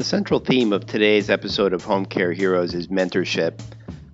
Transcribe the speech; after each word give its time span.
The 0.00 0.04
central 0.04 0.40
theme 0.40 0.72
of 0.72 0.86
today's 0.86 1.28
episode 1.28 1.74
of 1.74 1.84
Home 1.84 2.06
Care 2.06 2.32
Heroes 2.32 2.72
is 2.72 2.88
mentorship. 2.88 3.60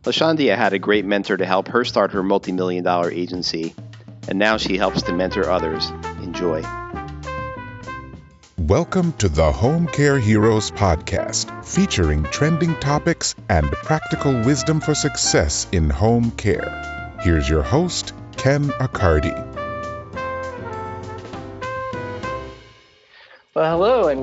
LaShondia 0.02 0.56
had 0.56 0.72
a 0.72 0.80
great 0.80 1.04
mentor 1.04 1.36
to 1.36 1.46
help 1.46 1.68
her 1.68 1.84
start 1.84 2.10
her 2.10 2.24
multi 2.24 2.50
million 2.50 2.82
dollar 2.82 3.08
agency, 3.08 3.72
and 4.26 4.36
now 4.36 4.56
she 4.56 4.76
helps 4.78 5.02
to 5.02 5.12
mentor 5.12 5.48
others. 5.48 5.88
Enjoy. 6.24 6.60
Welcome 8.58 9.12
to 9.18 9.28
the 9.28 9.52
Home 9.52 9.86
Care 9.86 10.18
Heroes 10.18 10.72
podcast, 10.72 11.64
featuring 11.64 12.24
trending 12.24 12.74
topics 12.80 13.36
and 13.48 13.70
practical 13.70 14.32
wisdom 14.42 14.80
for 14.80 14.96
success 14.96 15.68
in 15.70 15.88
home 15.88 16.32
care. 16.32 17.14
Here's 17.20 17.48
your 17.48 17.62
host, 17.62 18.12
Ken 18.36 18.70
Accardi. 18.80 19.55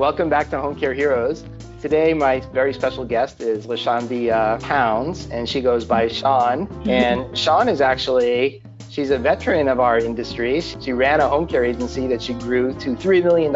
Welcome 0.03 0.27
back 0.27 0.49
to 0.49 0.59
Home 0.59 0.75
Care 0.75 0.93
Heroes. 0.93 1.45
Today, 1.79 2.13
my 2.13 2.41
very 2.51 2.73
special 2.73 3.05
guest 3.05 3.39
is 3.39 3.67
LaShondia 3.67 4.33
uh, 4.33 4.57
Pounds, 4.57 5.29
and 5.29 5.47
she 5.47 5.61
goes 5.61 5.85
by 5.85 6.09
Sean. 6.09 6.67
And 6.85 7.37
Sean 7.37 7.69
is 7.69 7.79
actually, 7.79 8.61
she's 8.89 9.11
a 9.11 9.17
veteran 9.17 9.69
of 9.69 9.79
our 9.79 9.97
industry. 9.97 10.59
She 10.59 10.91
ran 10.91 11.21
a 11.21 11.29
home 11.29 11.47
care 11.47 11.63
agency 11.63 12.05
that 12.07 12.21
she 12.21 12.33
grew 12.33 12.73
to 12.79 12.97
$3 12.97 13.23
million 13.23 13.55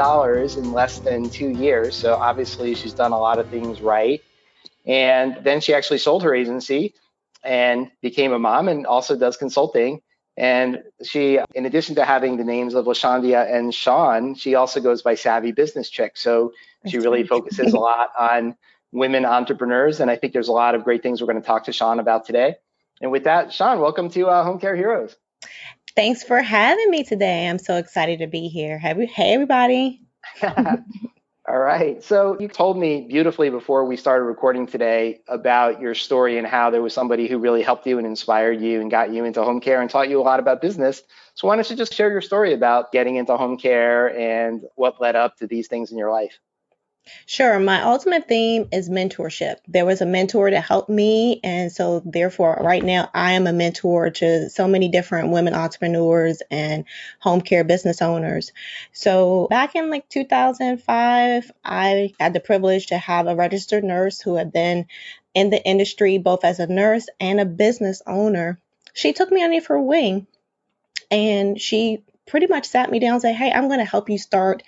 in 0.58 0.72
less 0.72 1.00
than 1.00 1.30
two 1.30 1.50
years. 1.50 1.98
So 1.98 2.14
obviously, 2.14 2.76
she's 2.76 2.94
done 2.94 3.12
a 3.12 3.20
lot 3.20 3.40
of 3.40 3.50
things 3.50 3.82
right. 3.82 4.23
And 4.86 5.40
then 5.44 5.59
she 5.59 5.73
actually 5.73 5.98
sold 5.98 6.23
her 6.23 6.34
agency 6.34 6.94
and 7.44 7.92
became 8.02 8.32
a 8.32 8.40
mom 8.40 8.70
and 8.70 8.88
also 8.88 9.18
does 9.18 9.36
consulting. 9.36 10.02
And 10.38 10.84
she, 11.04 11.40
in 11.55 11.66
addition 11.66 11.96
to 11.96 12.05
having 12.05 12.38
the 12.38 12.44
names 12.44 12.76
of 12.76 12.86
LaShondia 12.86 13.52
and 13.52 13.73
Sean, 13.73 14.36
she 14.36 14.54
also 14.54 14.80
goes 14.80 15.02
by 15.02 15.16
Savvy 15.16 15.52
Business 15.52 15.90
Chick. 15.90 16.16
So 16.16 16.54
she 16.86 17.00
really 17.00 17.23
focuses 17.23 17.73
a 17.73 17.80
lot 17.80 18.12
on 18.18 18.55
women 18.92 19.26
entrepreneurs. 19.26 20.00
And 20.00 20.12
I 20.12 20.16
think 20.16 20.34
there's 20.34 20.47
a 20.47 20.53
lot 20.53 20.75
of 20.75 20.84
great 20.84 21.02
things 21.02 21.22
we're 21.22 21.28
going 21.28 21.42
to 21.42 21.45
talk 21.45 21.66
to 21.66 21.73
Sean 21.73 22.00
about 22.00 22.25
today. 22.25 22.56
And 23.02 23.12
with 23.12 23.23
that, 23.23 23.52
Sean, 23.52 23.80
welcome 23.80 24.09
to 24.12 24.28
uh, 24.28 24.44
Home 24.44 24.59
Care 24.59 24.75
Heroes. 24.75 25.16
Thanks 25.95 26.23
for 26.23 26.42
having 26.42 26.92
me 26.92 27.03
today. 27.03 27.47
I'm 27.47 27.59
so 27.59 27.78
excited 27.78 28.19
to 28.19 28.28
be 28.28 28.47
here. 28.47 28.78
Hey, 28.78 29.34
everybody. 29.34 30.02
All 31.48 31.58
right. 31.59 32.03
So 32.03 32.38
you 32.40 32.50
told 32.50 32.78
me 32.78 33.06
beautifully 33.08 33.50
before 33.50 33.86
we 33.86 33.95
started 33.95 34.26
recording 34.26 34.67
today 34.67 35.22
about 35.30 35.80
your 35.80 35.95
story 35.95 36.38
and 36.38 36.45
how 36.45 36.70
there 36.72 36.81
was 36.81 36.94
somebody 36.94 37.28
who 37.28 37.38
really 37.38 37.62
helped 37.62 37.88
you 37.88 37.98
and 37.98 38.06
inspired 38.06 38.59
you 38.59 38.81
and 38.81 38.92
got 38.92 39.14
you 39.14 39.23
into 39.23 39.42
home 39.44 39.62
care 39.62 39.80
and 39.81 39.90
taught 39.90 40.09
you 40.09 40.20
a 40.20 40.23
lot 40.23 40.42
about 40.42 40.62
business. 40.62 41.02
So 41.36 41.48
why 41.48 41.56
don't 41.56 41.70
you 41.70 41.78
just 41.78 41.94
share 41.94 42.12
your 42.12 42.22
story 42.22 42.53
about 42.53 42.92
getting 42.92 43.16
into 43.16 43.38
home 43.38 43.58
care 43.58 44.18
and 44.18 44.64
what 44.75 45.00
led 45.00 45.16
up 45.16 45.38
to 45.38 45.48
these 45.48 45.70
things 45.70 45.90
in 45.90 45.98
your 45.98 46.12
life? 46.12 46.38
Sure. 47.25 47.59
My 47.59 47.83
ultimate 47.83 48.27
theme 48.27 48.67
is 48.72 48.89
mentorship. 48.89 49.58
There 49.67 49.86
was 49.86 50.02
a 50.02 50.05
mentor 50.05 50.50
to 50.50 50.61
help 50.61 50.89
me. 50.89 51.39
And 51.44 51.72
so, 51.72 52.02
therefore, 52.05 52.59
right 52.61 52.83
now, 52.83 53.09
I 53.13 53.33
am 53.33 53.47
a 53.47 53.53
mentor 53.53 54.09
to 54.11 54.50
so 54.50 54.67
many 54.67 54.89
different 54.89 55.31
women 55.31 55.53
entrepreneurs 55.53 56.41
and 56.50 56.85
home 57.19 57.41
care 57.41 57.63
business 57.63 58.02
owners. 58.02 58.52
So, 58.94 59.47
back 59.50 59.75
in 59.75 59.89
like 59.89 60.09
2005, 60.09 61.52
I 61.63 62.13
had 62.19 62.33
the 62.33 62.39
privilege 62.39 62.88
to 62.88 62.97
have 62.97 63.28
a 63.28 63.35
registered 63.35 63.83
nurse 63.83 64.22
who 64.22 64.35
had 64.35 64.52
been 64.52 64.88
in 65.33 65.50
the 65.50 65.63
industry 65.63 66.17
both 66.17 66.44
as 66.44 66.59
a 66.59 66.67
nurse 66.67 67.08
and 67.19 67.39
a 67.39 67.45
business 67.45 68.02
owner. 68.08 68.59
She 68.94 69.13
took 69.13 69.31
me 69.31 69.44
under 69.44 69.63
her 69.67 69.80
wing 69.80 70.28
and 71.11 71.59
she 71.59 72.03
pretty 72.28 72.47
much 72.47 72.66
sat 72.66 72.92
me 72.92 73.00
down 73.00 73.14
and 73.14 73.22
said, 73.22 73.36
Hey, 73.36 73.52
I'm 73.52 73.67
going 73.67 73.80
to 73.80 73.86
help 73.86 74.09
you 74.09 74.17
start 74.17 74.64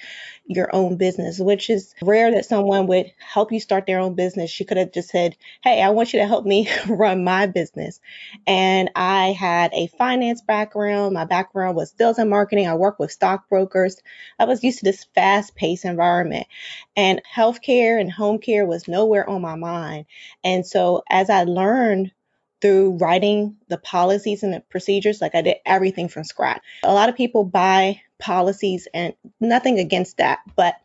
your 0.45 0.73
own 0.73 0.95
business, 0.97 1.39
which 1.39 1.69
is 1.69 1.93
rare 2.01 2.31
that 2.31 2.45
someone 2.45 2.88
would 2.88 3.11
help 3.19 3.51
you 3.51 3.59
start 3.59 3.85
their 3.85 3.99
own 3.99 4.16
business. 4.16 4.49
She 4.49 4.66
could 4.66 4.77
have 4.77 4.91
just 4.91 5.09
said, 5.09 5.35
Hey, 5.63 5.81
I 5.81 5.89
want 5.89 6.13
you 6.13 6.19
to 6.19 6.27
help 6.27 6.45
me 6.45 6.69
run 6.88 7.23
my 7.23 7.45
business. 7.45 7.99
And 8.47 8.89
I 8.95 9.27
had 9.27 9.72
a 9.73 9.88
finance 9.88 10.41
background. 10.41 11.13
My 11.13 11.25
background 11.25 11.75
was 11.75 11.94
sales 11.97 12.17
and 12.17 12.29
marketing. 12.29 12.67
I 12.67 12.75
worked 12.75 13.00
with 13.00 13.11
stockbrokers. 13.11 13.97
I 14.39 14.45
was 14.45 14.63
used 14.63 14.79
to 14.79 14.85
this 14.85 15.05
fast 15.16 15.55
paced 15.55 15.85
environment 15.85 16.47
and 16.95 17.22
healthcare 17.35 18.00
and 18.00 18.11
home 18.11 18.39
care 18.39 18.66
was 18.66 18.88
nowhere 18.88 19.29
on 19.29 19.41
my 19.41 19.55
mind. 19.55 20.05
And 20.44 20.66
so 20.66 21.03
as 21.09 21.29
I 21.29 21.44
learned 21.44 22.11
through 22.62 22.97
writing 22.97 23.58
the 23.68 23.78
policies 23.78 24.44
and 24.44 24.53
the 24.53 24.62
procedures. 24.62 25.22
Like 25.22 25.36
I 25.36 25.42
did 25.42 25.58
everything 25.66 26.09
from 26.09 26.24
scratch. 26.24 26.62
A 26.84 26.94
lot 26.94 27.09
of 27.09 27.16
people 27.16 27.44
buy 27.44 28.02
policies 28.20 28.88
and 28.94 29.14
nothing 29.40 29.80
against 29.80 30.18
that, 30.18 30.40
but 30.56 30.75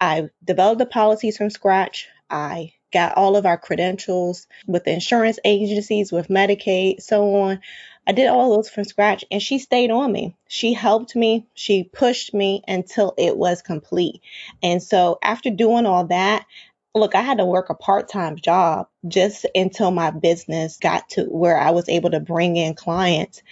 I 0.00 0.28
developed 0.44 0.78
the 0.78 0.86
policies 0.86 1.36
from 1.36 1.50
scratch. 1.50 2.08
I 2.28 2.72
got 2.92 3.16
all 3.16 3.36
of 3.36 3.46
our 3.46 3.58
credentials 3.58 4.46
with 4.66 4.84
the 4.84 4.92
insurance 4.92 5.38
agencies, 5.44 6.12
with 6.12 6.28
Medicaid, 6.28 7.02
so 7.02 7.34
on. 7.34 7.60
I 8.06 8.12
did 8.12 8.28
all 8.28 8.54
those 8.54 8.68
from 8.68 8.84
scratch 8.84 9.24
and 9.30 9.42
she 9.42 9.58
stayed 9.58 9.90
on 9.90 10.12
me. 10.12 10.36
She 10.46 10.74
helped 10.74 11.16
me. 11.16 11.46
She 11.54 11.84
pushed 11.84 12.34
me 12.34 12.62
until 12.68 13.14
it 13.16 13.36
was 13.36 13.62
complete. 13.62 14.20
And 14.62 14.82
so 14.82 15.18
after 15.22 15.50
doing 15.50 15.86
all 15.86 16.06
that, 16.08 16.46
look, 16.94 17.14
I 17.14 17.22
had 17.22 17.38
to 17.38 17.44
work 17.44 17.70
a 17.70 17.74
part 17.74 18.08
time 18.08 18.36
job 18.36 18.88
just 19.08 19.46
until 19.54 19.90
my 19.90 20.10
business 20.10 20.78
got 20.78 21.08
to 21.10 21.24
where 21.24 21.58
I 21.58 21.70
was 21.70 21.88
able 21.88 22.10
to 22.10 22.20
bring 22.20 22.56
in 22.56 22.74
clients. 22.74 23.42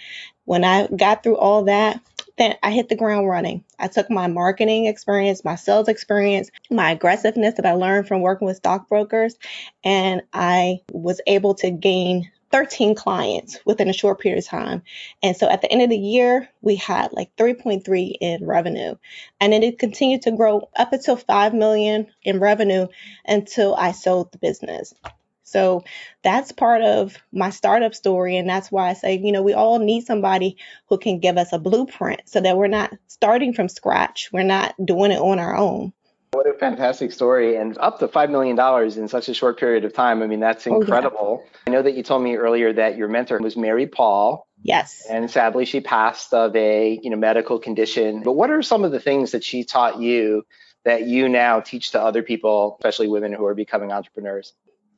When 0.45 0.63
I 0.63 0.87
got 0.87 1.23
through 1.23 1.37
all 1.37 1.65
that, 1.65 2.01
then 2.37 2.55
I 2.63 2.71
hit 2.71 2.89
the 2.89 2.95
ground 2.95 3.27
running. 3.27 3.63
I 3.79 3.87
took 3.87 4.09
my 4.09 4.27
marketing 4.27 4.85
experience, 4.85 5.45
my 5.45 5.55
sales 5.55 5.87
experience, 5.87 6.49
my 6.71 6.91
aggressiveness 6.91 7.55
that 7.55 7.65
I 7.65 7.73
learned 7.73 8.07
from 8.07 8.21
working 8.21 8.47
with 8.47 8.57
stockbrokers, 8.57 9.35
and 9.83 10.23
I 10.33 10.79
was 10.91 11.21
able 11.27 11.53
to 11.55 11.69
gain 11.69 12.31
13 12.53 12.93
clients 12.93 13.57
within 13.65 13.89
a 13.89 13.93
short 13.93 14.21
period 14.21 14.37
of 14.37 14.45
time. 14.45 14.83
And 15.23 15.35
so 15.35 15.49
at 15.49 15.63
the 15.63 15.71
end 15.71 15.81
of 15.81 15.89
the 15.89 15.97
year, 15.97 16.47
we 16.61 16.75
had 16.75 17.11
like 17.11 17.35
3.3 17.35 18.13
in 18.21 18.45
revenue. 18.45 18.93
And 19.41 19.51
then 19.51 19.63
it 19.63 19.79
continued 19.79 20.21
to 20.21 20.31
grow 20.31 20.69
up 20.75 20.93
until 20.93 21.15
5 21.15 21.53
million 21.55 22.05
in 22.21 22.39
revenue 22.39 22.87
until 23.25 23.73
I 23.73 23.91
sold 23.91 24.31
the 24.31 24.37
business. 24.37 24.93
So 25.41 25.83
that's 26.23 26.51
part 26.51 26.83
of 26.83 27.17
my 27.31 27.49
startup 27.49 27.95
story. 27.95 28.37
And 28.37 28.47
that's 28.47 28.71
why 28.71 28.89
I 28.89 28.93
say, 28.93 29.17
you 29.17 29.31
know, 29.31 29.41
we 29.41 29.53
all 29.53 29.79
need 29.79 30.05
somebody 30.05 30.57
who 30.89 30.99
can 30.99 31.19
give 31.19 31.39
us 31.39 31.53
a 31.53 31.59
blueprint 31.59 32.21
so 32.25 32.39
that 32.39 32.55
we're 32.55 32.67
not 32.67 32.93
starting 33.07 33.53
from 33.53 33.67
scratch. 33.67 34.29
We're 34.31 34.43
not 34.43 34.75
doing 34.83 35.11
it 35.11 35.19
on 35.19 35.39
our 35.39 35.55
own. 35.55 35.91
What 36.33 36.47
a 36.47 36.53
fantastic 36.53 37.11
story. 37.11 37.57
And 37.57 37.77
up 37.77 37.99
to 37.99 38.07
$5 38.07 38.29
million 38.31 38.59
in 38.99 39.07
such 39.07 39.29
a 39.29 39.33
short 39.35 39.59
period 39.59 39.85
of 39.85 39.93
time. 39.93 40.23
I 40.23 40.27
mean, 40.27 40.39
that's 40.39 40.65
incredible. 40.65 41.43
Oh, 41.43 41.45
yeah. 41.45 41.59
I 41.67 41.69
know 41.69 41.81
that 41.83 41.93
you 41.93 42.01
told 42.01 42.23
me 42.23 42.35
earlier 42.35 42.73
that 42.73 42.97
your 42.97 43.07
mentor 43.07 43.37
was 43.39 43.55
Mary 43.55 43.85
Paul. 43.85 44.47
Yes. 44.63 45.05
And 45.07 45.29
sadly, 45.29 45.65
she 45.65 45.79
passed 45.79 46.33
of 46.33 46.55
a 46.55 46.99
you 47.03 47.09
know 47.11 47.17
medical 47.17 47.59
condition. 47.59 48.23
But 48.23 48.33
what 48.33 48.49
are 48.49 48.63
some 48.63 48.83
of 48.83 48.91
the 48.91 48.99
things 48.99 49.31
that 49.31 49.43
she 49.43 49.63
taught 49.63 49.99
you 49.99 50.43
that 50.85 51.05
you 51.05 51.29
now 51.29 51.59
teach 51.59 51.91
to 51.91 52.01
other 52.01 52.23
people, 52.23 52.77
especially 52.79 53.09
women 53.09 53.33
who 53.33 53.45
are 53.45 53.55
becoming 53.55 53.91
entrepreneurs? 53.91 54.53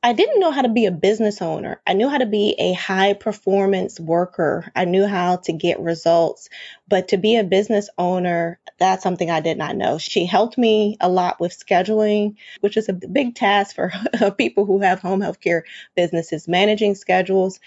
I 0.05 0.13
didn't 0.13 0.39
know 0.39 0.51
how 0.51 0.61
to 0.61 0.69
be 0.69 0.85
a 0.85 0.91
business 0.91 1.41
owner. 1.41 1.81
I 1.87 1.93
knew 1.93 2.07
how 2.07 2.19
to 2.19 2.27
be 2.27 2.55
a 2.59 2.73
high 2.73 3.13
performance 3.13 3.99
worker. 3.99 4.71
I 4.75 4.85
knew 4.85 5.07
how 5.07 5.37
to 5.37 5.51
get 5.51 5.79
results. 5.79 6.47
But 6.87 7.07
to 7.09 7.17
be 7.17 7.35
a 7.35 7.43
business 7.43 7.89
owner, 7.97 8.59
that's 8.77 9.03
something 9.03 9.29
I 9.29 9.39
did 9.39 9.57
not 9.57 9.75
know. 9.75 9.97
She 9.97 10.25
helped 10.25 10.57
me 10.57 10.97
a 11.01 11.09
lot 11.09 11.39
with 11.39 11.57
scheduling, 11.57 12.35
which 12.61 12.77
is 12.77 12.89
a 12.89 12.93
big 12.93 13.35
task 13.35 13.75
for 13.75 13.91
people 14.37 14.65
who 14.65 14.81
have 14.81 14.99
home 14.99 15.21
health 15.21 15.39
care 15.39 15.65
businesses, 15.95 16.47
managing 16.47 16.95
schedules 16.95 17.59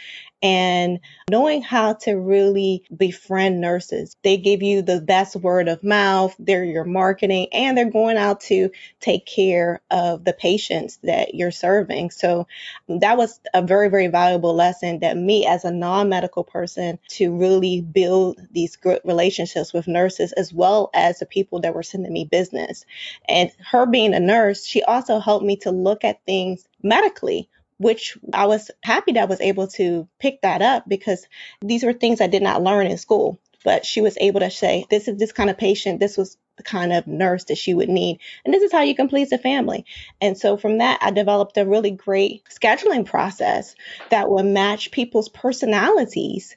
and 0.42 1.00
knowing 1.30 1.62
how 1.62 1.94
to 1.94 2.14
really 2.14 2.84
befriend 2.96 3.60
nurses. 3.60 4.16
They 4.22 4.36
give 4.36 4.62
you 4.62 4.82
the 4.82 5.00
best 5.00 5.34
word 5.36 5.68
of 5.68 5.82
mouth, 5.82 6.34
they're 6.38 6.64
your 6.64 6.84
marketing, 6.84 7.48
and 7.52 7.76
they're 7.76 7.90
going 7.90 8.16
out 8.16 8.40
to 8.42 8.70
take 9.00 9.26
care 9.26 9.80
of 9.90 10.24
the 10.24 10.32
patients 10.32 10.98
that 11.02 11.34
you're 11.34 11.50
serving. 11.50 12.10
So 12.10 12.46
that 12.88 13.16
was 13.16 13.40
a 13.52 13.62
very, 13.62 13.88
very 13.88 14.06
valuable 14.06 14.54
lesson 14.54 15.00
that 15.00 15.16
me 15.16 15.46
as 15.46 15.64
a 15.64 15.72
non 15.72 16.08
medical 16.08 16.44
person 16.44 16.98
to 17.08 17.36
really 17.36 17.80
build 17.80 18.40
these 18.52 18.76
good 18.76 19.00
relationships 19.08 19.72
with 19.72 19.88
nurses 19.88 20.32
as 20.32 20.52
well 20.52 20.90
as 20.94 21.18
the 21.18 21.26
people 21.26 21.60
that 21.62 21.74
were 21.74 21.82
sending 21.82 22.12
me 22.12 22.24
business. 22.24 22.84
And 23.28 23.50
her 23.70 23.86
being 23.86 24.14
a 24.14 24.20
nurse, 24.20 24.64
she 24.64 24.84
also 24.84 25.18
helped 25.18 25.44
me 25.44 25.56
to 25.58 25.72
look 25.72 26.04
at 26.04 26.24
things 26.24 26.64
medically 26.82 27.48
which 27.78 28.18
I 28.32 28.46
was 28.46 28.70
happy 28.82 29.12
that 29.12 29.22
I 29.22 29.26
was 29.26 29.40
able 29.40 29.68
to 29.68 30.08
pick 30.18 30.42
that 30.42 30.62
up 30.62 30.88
because 30.88 31.26
these 31.62 31.84
were 31.84 31.92
things 31.92 32.20
I 32.20 32.26
did 32.26 32.42
not 32.42 32.62
learn 32.62 32.86
in 32.86 32.98
school. 32.98 33.38
But 33.64 33.84
she 33.84 34.00
was 34.00 34.16
able 34.20 34.40
to 34.40 34.50
say, 34.50 34.84
this 34.88 35.08
is 35.08 35.16
this 35.16 35.32
kind 35.32 35.50
of 35.50 35.58
patient, 35.58 35.98
this 35.98 36.16
was 36.16 36.36
the 36.56 36.62
kind 36.62 36.92
of 36.92 37.06
nurse 37.06 37.44
that 37.44 37.58
she 37.58 37.74
would 37.74 37.88
need. 37.88 38.20
And 38.44 38.54
this 38.54 38.62
is 38.62 38.72
how 38.72 38.82
you 38.82 38.94
can 38.94 39.08
please 39.08 39.30
the 39.30 39.38
family. 39.38 39.84
And 40.20 40.38
so 40.38 40.56
from 40.56 40.78
that, 40.78 40.98
I 41.02 41.10
developed 41.10 41.56
a 41.56 41.66
really 41.66 41.90
great 41.90 42.42
scheduling 42.50 43.04
process 43.04 43.74
that 44.10 44.30
would 44.30 44.46
match 44.46 44.90
people's 44.90 45.28
personalities 45.28 46.56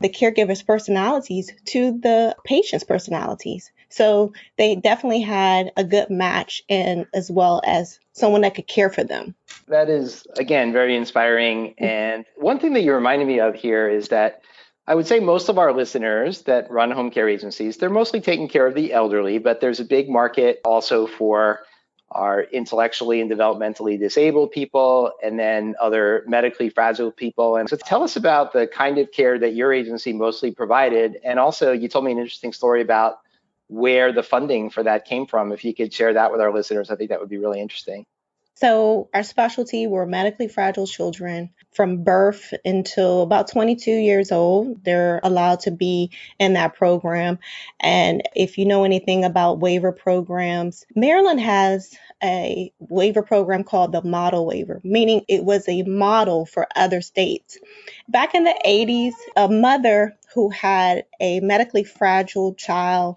the 0.00 0.08
caregiver's 0.08 0.62
personalities 0.62 1.52
to 1.66 1.98
the 1.98 2.34
patient's 2.44 2.84
personalities 2.84 3.70
So 3.90 4.32
they 4.56 4.76
definitely 4.76 5.20
had 5.20 5.72
a 5.76 5.84
good 5.84 6.10
match 6.10 6.62
and 6.68 7.06
as 7.12 7.30
well 7.30 7.60
as 7.66 7.98
someone 8.12 8.40
that 8.42 8.54
could 8.54 8.66
care 8.66 8.88
for 8.88 9.04
them. 9.04 9.34
That 9.68 9.88
is, 9.88 10.26
again, 10.38 10.72
very 10.72 10.96
inspiring. 10.96 11.74
Mm-hmm. 11.74 11.84
And 11.84 12.24
one 12.36 12.58
thing 12.58 12.72
that 12.74 12.82
you 12.82 12.94
reminded 12.94 13.28
me 13.28 13.40
of 13.40 13.54
here 13.54 13.88
is 13.88 14.08
that 14.08 14.42
I 14.86 14.94
would 14.94 15.06
say 15.06 15.20
most 15.20 15.48
of 15.48 15.58
our 15.58 15.72
listeners 15.72 16.42
that 16.42 16.70
run 16.70 16.90
home 16.90 17.10
care 17.10 17.28
agencies, 17.28 17.76
they're 17.76 17.90
mostly 17.90 18.20
taking 18.20 18.48
care 18.48 18.66
of 18.66 18.74
the 18.74 18.92
elderly, 18.92 19.38
but 19.38 19.60
there's 19.60 19.80
a 19.80 19.84
big 19.84 20.08
market 20.08 20.60
also 20.64 21.06
for 21.06 21.60
our 22.12 22.42
intellectually 22.42 23.20
and 23.20 23.30
developmentally 23.30 23.98
disabled 23.98 24.50
people 24.50 25.12
and 25.22 25.38
then 25.38 25.76
other 25.80 26.24
medically 26.26 26.68
fragile 26.68 27.12
people. 27.12 27.56
And 27.56 27.68
so 27.68 27.76
tell 27.76 28.02
us 28.02 28.16
about 28.16 28.52
the 28.52 28.66
kind 28.66 28.98
of 28.98 29.12
care 29.12 29.38
that 29.38 29.54
your 29.54 29.72
agency 29.72 30.12
mostly 30.12 30.50
provided. 30.50 31.18
And 31.24 31.38
also, 31.38 31.72
you 31.72 31.88
told 31.88 32.04
me 32.04 32.12
an 32.12 32.18
interesting 32.18 32.52
story 32.52 32.80
about 32.80 33.20
where 33.68 34.12
the 34.12 34.24
funding 34.24 34.70
for 34.70 34.82
that 34.82 35.04
came 35.04 35.26
from. 35.26 35.52
If 35.52 35.64
you 35.64 35.72
could 35.72 35.94
share 35.94 36.14
that 36.14 36.32
with 36.32 36.40
our 36.40 36.52
listeners, 36.52 36.90
I 36.90 36.96
think 36.96 37.10
that 37.10 37.20
would 37.20 37.28
be 37.28 37.38
really 37.38 37.60
interesting. 37.60 38.04
So, 38.54 39.08
our 39.14 39.22
specialty 39.22 39.86
were 39.86 40.04
medically 40.04 40.48
fragile 40.48 40.86
children 40.86 41.50
from 41.72 42.04
birth 42.04 42.52
until 42.64 43.22
about 43.22 43.50
22 43.50 43.90
years 43.90 44.32
old. 44.32 44.84
They're 44.84 45.20
allowed 45.22 45.60
to 45.60 45.70
be 45.70 46.10
in 46.38 46.54
that 46.54 46.74
program. 46.74 47.38
And 47.78 48.22
if 48.34 48.58
you 48.58 48.66
know 48.66 48.84
anything 48.84 49.24
about 49.24 49.60
waiver 49.60 49.92
programs, 49.92 50.84
Maryland 50.94 51.40
has 51.40 51.96
a 52.22 52.72
waiver 52.78 53.22
program 53.22 53.64
called 53.64 53.92
the 53.92 54.02
model 54.02 54.46
waiver, 54.46 54.80
meaning 54.84 55.22
it 55.28 55.44
was 55.44 55.66
a 55.68 55.82
model 55.84 56.44
for 56.44 56.66
other 56.76 57.00
states. 57.00 57.58
Back 58.08 58.34
in 58.34 58.44
the 58.44 58.60
80s, 58.66 59.12
a 59.36 59.48
mother 59.48 60.18
who 60.34 60.50
had 60.50 61.06
a 61.18 61.40
medically 61.40 61.84
fragile 61.84 62.54
child 62.54 63.16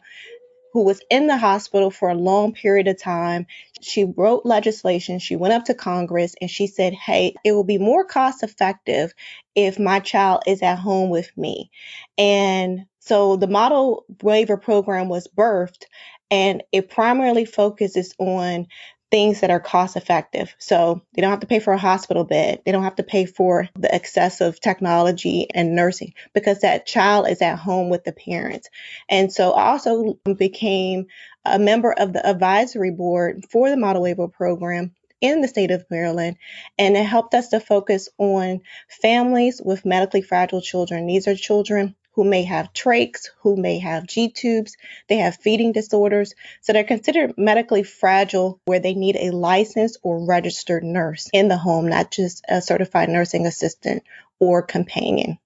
who 0.73 0.83
was 0.83 1.01
in 1.11 1.27
the 1.27 1.37
hospital 1.37 1.91
for 1.91 2.09
a 2.09 2.15
long 2.15 2.53
period 2.53 2.89
of 2.89 3.01
time. 3.01 3.47
She 3.81 4.05
wrote 4.05 4.45
legislation, 4.45 5.19
she 5.19 5.37
went 5.37 5.53
up 5.55 5.65
to 5.65 5.75
Congress, 5.75 6.35
and 6.41 6.51
she 6.51 6.67
said, 6.67 6.93
Hey, 6.93 7.35
it 7.45 7.53
will 7.53 7.65
be 7.65 7.79
more 7.79 8.05
cost 8.05 8.43
effective 8.43 9.13
if 9.55 9.79
my 9.79 10.01
child 10.01 10.43
is 10.47 10.63
at 10.63 10.79
home 10.79 11.11
with 11.11 11.31
me. 11.37 11.71
And 12.17 12.85
so 12.99 13.37
the 13.37 13.47
model 13.47 14.05
waiver 14.23 14.57
program 14.57 15.09
was 15.09 15.27
birthed 15.27 15.85
and 16.31 16.63
it 16.73 16.89
primarily 16.89 17.45
focuses 17.45 18.13
on 18.19 18.67
things 19.13 19.42
that 19.42 19.51
are 19.51 19.60
cost 19.60 19.95
effective. 19.95 20.56
So 20.57 21.04
they 21.13 21.21
don't 21.21 21.30
have 21.30 21.42
to 21.42 21.48
pay 21.48 21.60
for 21.60 21.71
a 21.71 21.77
hospital 21.77 22.24
bed. 22.24 22.63
They 22.65 22.71
don't 22.71 22.81
have 22.81 22.95
to 22.95 23.04
pay 23.04 23.27
for 23.27 23.69
the 23.77 23.94
excessive 23.95 24.60
technology 24.60 25.45
and 25.54 25.75
nursing 25.75 26.15
because 26.33 26.62
that 26.62 26.88
child 26.88 27.27
is 27.30 27.39
at 27.44 27.60
home 27.60 27.92
with 27.92 28.06
the 28.06 28.12
parents. 28.12 28.71
And 29.07 29.31
so 29.31 29.51
I 29.51 29.68
also 29.68 30.18
became 30.36 31.06
a 31.45 31.60
member 31.60 31.94
of 31.94 32.12
the 32.12 32.27
advisory 32.27 32.89
board 32.89 33.45
for 33.51 33.69
the 33.69 33.77
Model 33.77 34.01
Waiver 34.01 34.30
program 34.30 34.95
in 35.21 35.42
the 35.42 35.48
state 35.48 35.69
of 35.69 35.86
Maryland, 35.92 36.38
and 36.80 36.98
it 36.98 37.06
helped 37.06 37.36
us 37.36 37.50
to 37.50 37.60
focus 37.60 38.10
on 38.18 38.62
families 38.89 39.62
with 39.63 39.86
medically 39.86 40.24
fragile 40.24 40.60
children. 40.60 41.06
These 41.06 41.27
are 41.27 41.36
children 41.36 41.95
who 42.13 42.24
may 42.24 42.44
have 42.44 42.74
trachs, 42.74 43.30
who 43.42 43.56
may 43.56 43.80
have 43.80 44.07
G 44.07 44.30
tubes, 44.30 44.77
they 45.07 45.18
have 45.18 45.36
feeding 45.36 45.71
disorders. 45.71 46.33
So 46.62 46.74
they're 46.74 46.83
considered 46.83 47.33
medically 47.38 47.83
fragile 47.83 48.60
where 48.65 48.80
they 48.80 48.94
need 48.94 49.15
a 49.15 49.31
licensed 49.31 50.00
or 50.04 50.25
registered 50.25 50.83
nurse 50.83 51.30
in 51.33 51.48
the 51.48 51.57
home, 51.57 51.88
not 51.88 52.12
just 52.12 52.44
a 52.48 52.62
certified 52.62 53.10
nursing 53.10 53.45
assistant 53.45 54.04
or 54.39 54.62
companion. 54.62 55.38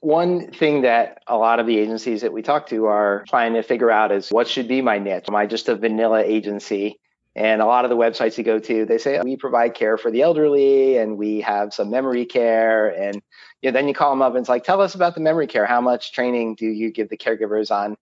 One 0.00 0.52
thing 0.52 0.82
that 0.82 1.22
a 1.26 1.36
lot 1.36 1.58
of 1.58 1.66
the 1.66 1.78
agencies 1.78 2.20
that 2.20 2.32
we 2.32 2.42
talk 2.42 2.68
to 2.68 2.86
are 2.86 3.24
trying 3.28 3.54
to 3.54 3.62
figure 3.62 3.90
out 3.90 4.12
is 4.12 4.28
what 4.28 4.46
should 4.46 4.68
be 4.68 4.80
my 4.80 4.98
niche? 4.98 5.24
Am 5.28 5.34
I 5.34 5.46
just 5.46 5.68
a 5.68 5.74
vanilla 5.74 6.22
agency? 6.22 7.00
And 7.38 7.62
a 7.62 7.66
lot 7.66 7.84
of 7.84 7.88
the 7.88 7.96
websites 7.96 8.36
you 8.36 8.42
go 8.42 8.58
to, 8.58 8.84
they 8.84 8.98
say 8.98 9.16
oh, 9.16 9.22
we 9.22 9.36
provide 9.36 9.74
care 9.74 9.96
for 9.96 10.10
the 10.10 10.22
elderly 10.22 10.96
and 10.96 11.16
we 11.16 11.40
have 11.42 11.72
some 11.72 11.88
memory 11.88 12.26
care 12.26 12.88
and 12.88 13.22
you 13.62 13.70
know, 13.70 13.78
then 13.78 13.86
you 13.86 13.94
call 13.94 14.10
them 14.10 14.22
up 14.22 14.34
and 14.34 14.40
it's 14.40 14.48
like, 14.48 14.64
tell 14.64 14.80
us 14.80 14.96
about 14.96 15.14
the 15.14 15.20
memory 15.20 15.46
care. 15.46 15.64
How 15.64 15.80
much 15.80 16.10
training 16.10 16.56
do 16.56 16.66
you 16.66 16.90
give 16.90 17.08
the 17.08 17.16
caregivers 17.16 17.70
on 17.70 17.96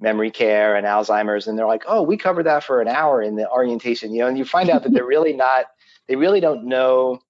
memory 0.00 0.32
care 0.32 0.74
and 0.74 0.84
Alzheimer's? 0.84 1.46
And 1.46 1.56
they're 1.56 1.68
like, 1.68 1.84
oh, 1.86 2.02
we 2.02 2.16
covered 2.16 2.46
that 2.46 2.64
for 2.64 2.80
an 2.80 2.88
hour 2.88 3.22
in 3.22 3.36
the 3.36 3.48
orientation. 3.48 4.12
You 4.12 4.22
know, 4.22 4.26
and 4.26 4.36
you 4.36 4.44
find 4.44 4.68
out 4.68 4.82
that 4.82 4.92
they're 4.92 5.06
really 5.06 5.34
not, 5.34 5.66
they 6.08 6.16
really 6.16 6.40
don't 6.40 6.64
know, 6.64 7.20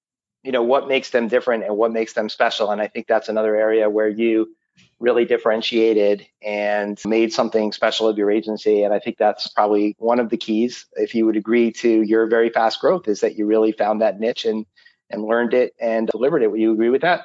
you 0.43 0.53
know, 0.53 0.63
what 0.63 0.89
makes 0.89 1.11
them 1.11 1.29
different 1.29 1.65
and 1.65 1.77
what 1.77 1.93
makes 1.93 2.15
them 2.15 2.31
special. 2.31 2.71
And 2.71 2.81
I 2.81 2.87
think 2.87 3.07
that's 3.07 3.29
another 3.29 3.55
area 3.55 3.91
where 3.91 4.09
you 4.09 4.57
really 5.01 5.25
differentiated 5.25 6.27
and 6.43 7.01
made 7.05 7.33
something 7.33 7.73
special 7.73 8.07
of 8.07 8.19
your 8.19 8.31
agency. 8.31 8.83
And 8.83 8.93
I 8.93 8.99
think 8.99 9.17
that's 9.17 9.49
probably 9.49 9.97
one 9.99 10.21
of 10.21 10.29
the 10.29 10.37
keys, 10.37 10.87
if 10.93 11.15
you 11.15 11.27
would 11.27 11.37
agree 11.37 11.73
to 11.73 12.03
your 12.03 12.27
very 12.27 12.51
fast 12.51 12.81
growth, 12.81 13.09
is 13.09 13.21
that 13.21 13.37
you 13.37 13.47
really 13.47 13.73
found 13.73 14.03
that 14.03 14.21
niche 14.21 14.45
and 14.45 14.67
and 15.13 15.25
learned 15.25 15.55
it 15.55 15.75
and 15.81 16.07
delivered 16.07 16.43
it. 16.43 16.51
Would 16.51 16.61
you 16.61 16.73
agree 16.73 16.91
with 16.91 17.03
that? 17.03 17.25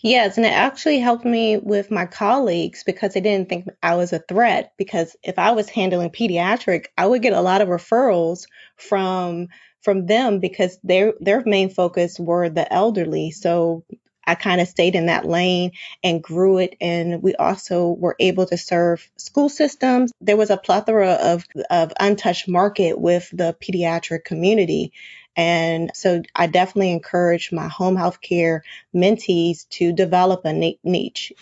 Yes, 0.00 0.36
and 0.36 0.46
it 0.46 0.52
actually 0.52 0.98
helped 0.98 1.24
me 1.24 1.56
with 1.56 1.90
my 1.90 2.06
colleagues 2.06 2.82
because 2.84 3.14
they 3.14 3.20
didn't 3.20 3.48
think 3.48 3.68
I 3.82 3.94
was 3.94 4.12
a 4.12 4.18
threat. 4.18 4.72
Because 4.76 5.16
if 5.22 5.38
I 5.38 5.52
was 5.52 5.68
handling 5.68 6.10
pediatric, 6.10 6.86
I 6.98 7.06
would 7.06 7.22
get 7.22 7.32
a 7.32 7.40
lot 7.40 7.60
of 7.60 7.68
referrals 7.68 8.46
from 8.76 9.48
from 9.80 10.06
them 10.06 10.38
because 10.38 10.78
their 10.84 11.14
their 11.20 11.42
main 11.44 11.70
focus 11.70 12.18
were 12.18 12.48
the 12.48 12.72
elderly. 12.72 13.30
So 13.30 13.84
I 14.24 14.34
kind 14.34 14.60
of 14.60 14.68
stayed 14.68 14.94
in 14.94 15.06
that 15.06 15.26
lane 15.26 15.72
and 16.02 16.22
grew 16.22 16.58
it. 16.58 16.76
And 16.80 17.22
we 17.22 17.34
also 17.34 17.88
were 17.88 18.16
able 18.18 18.46
to 18.46 18.56
serve 18.56 19.08
school 19.16 19.48
systems. 19.48 20.12
There 20.20 20.36
was 20.36 20.50
a 20.50 20.56
plethora 20.56 21.12
of, 21.12 21.44
of 21.70 21.92
untouched 21.98 22.48
market 22.48 22.98
with 22.98 23.28
the 23.32 23.56
pediatric 23.60 24.24
community. 24.24 24.92
And 25.34 25.90
so 25.94 26.22
I 26.34 26.46
definitely 26.46 26.92
encourage 26.92 27.52
my 27.52 27.68
home 27.68 27.96
health 27.96 28.20
care 28.20 28.64
mentees 28.94 29.68
to 29.70 29.92
develop 29.92 30.44
a 30.44 30.52
niche. 30.84 31.32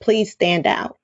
Please 0.00 0.32
stand 0.32 0.66
out. 0.66 0.98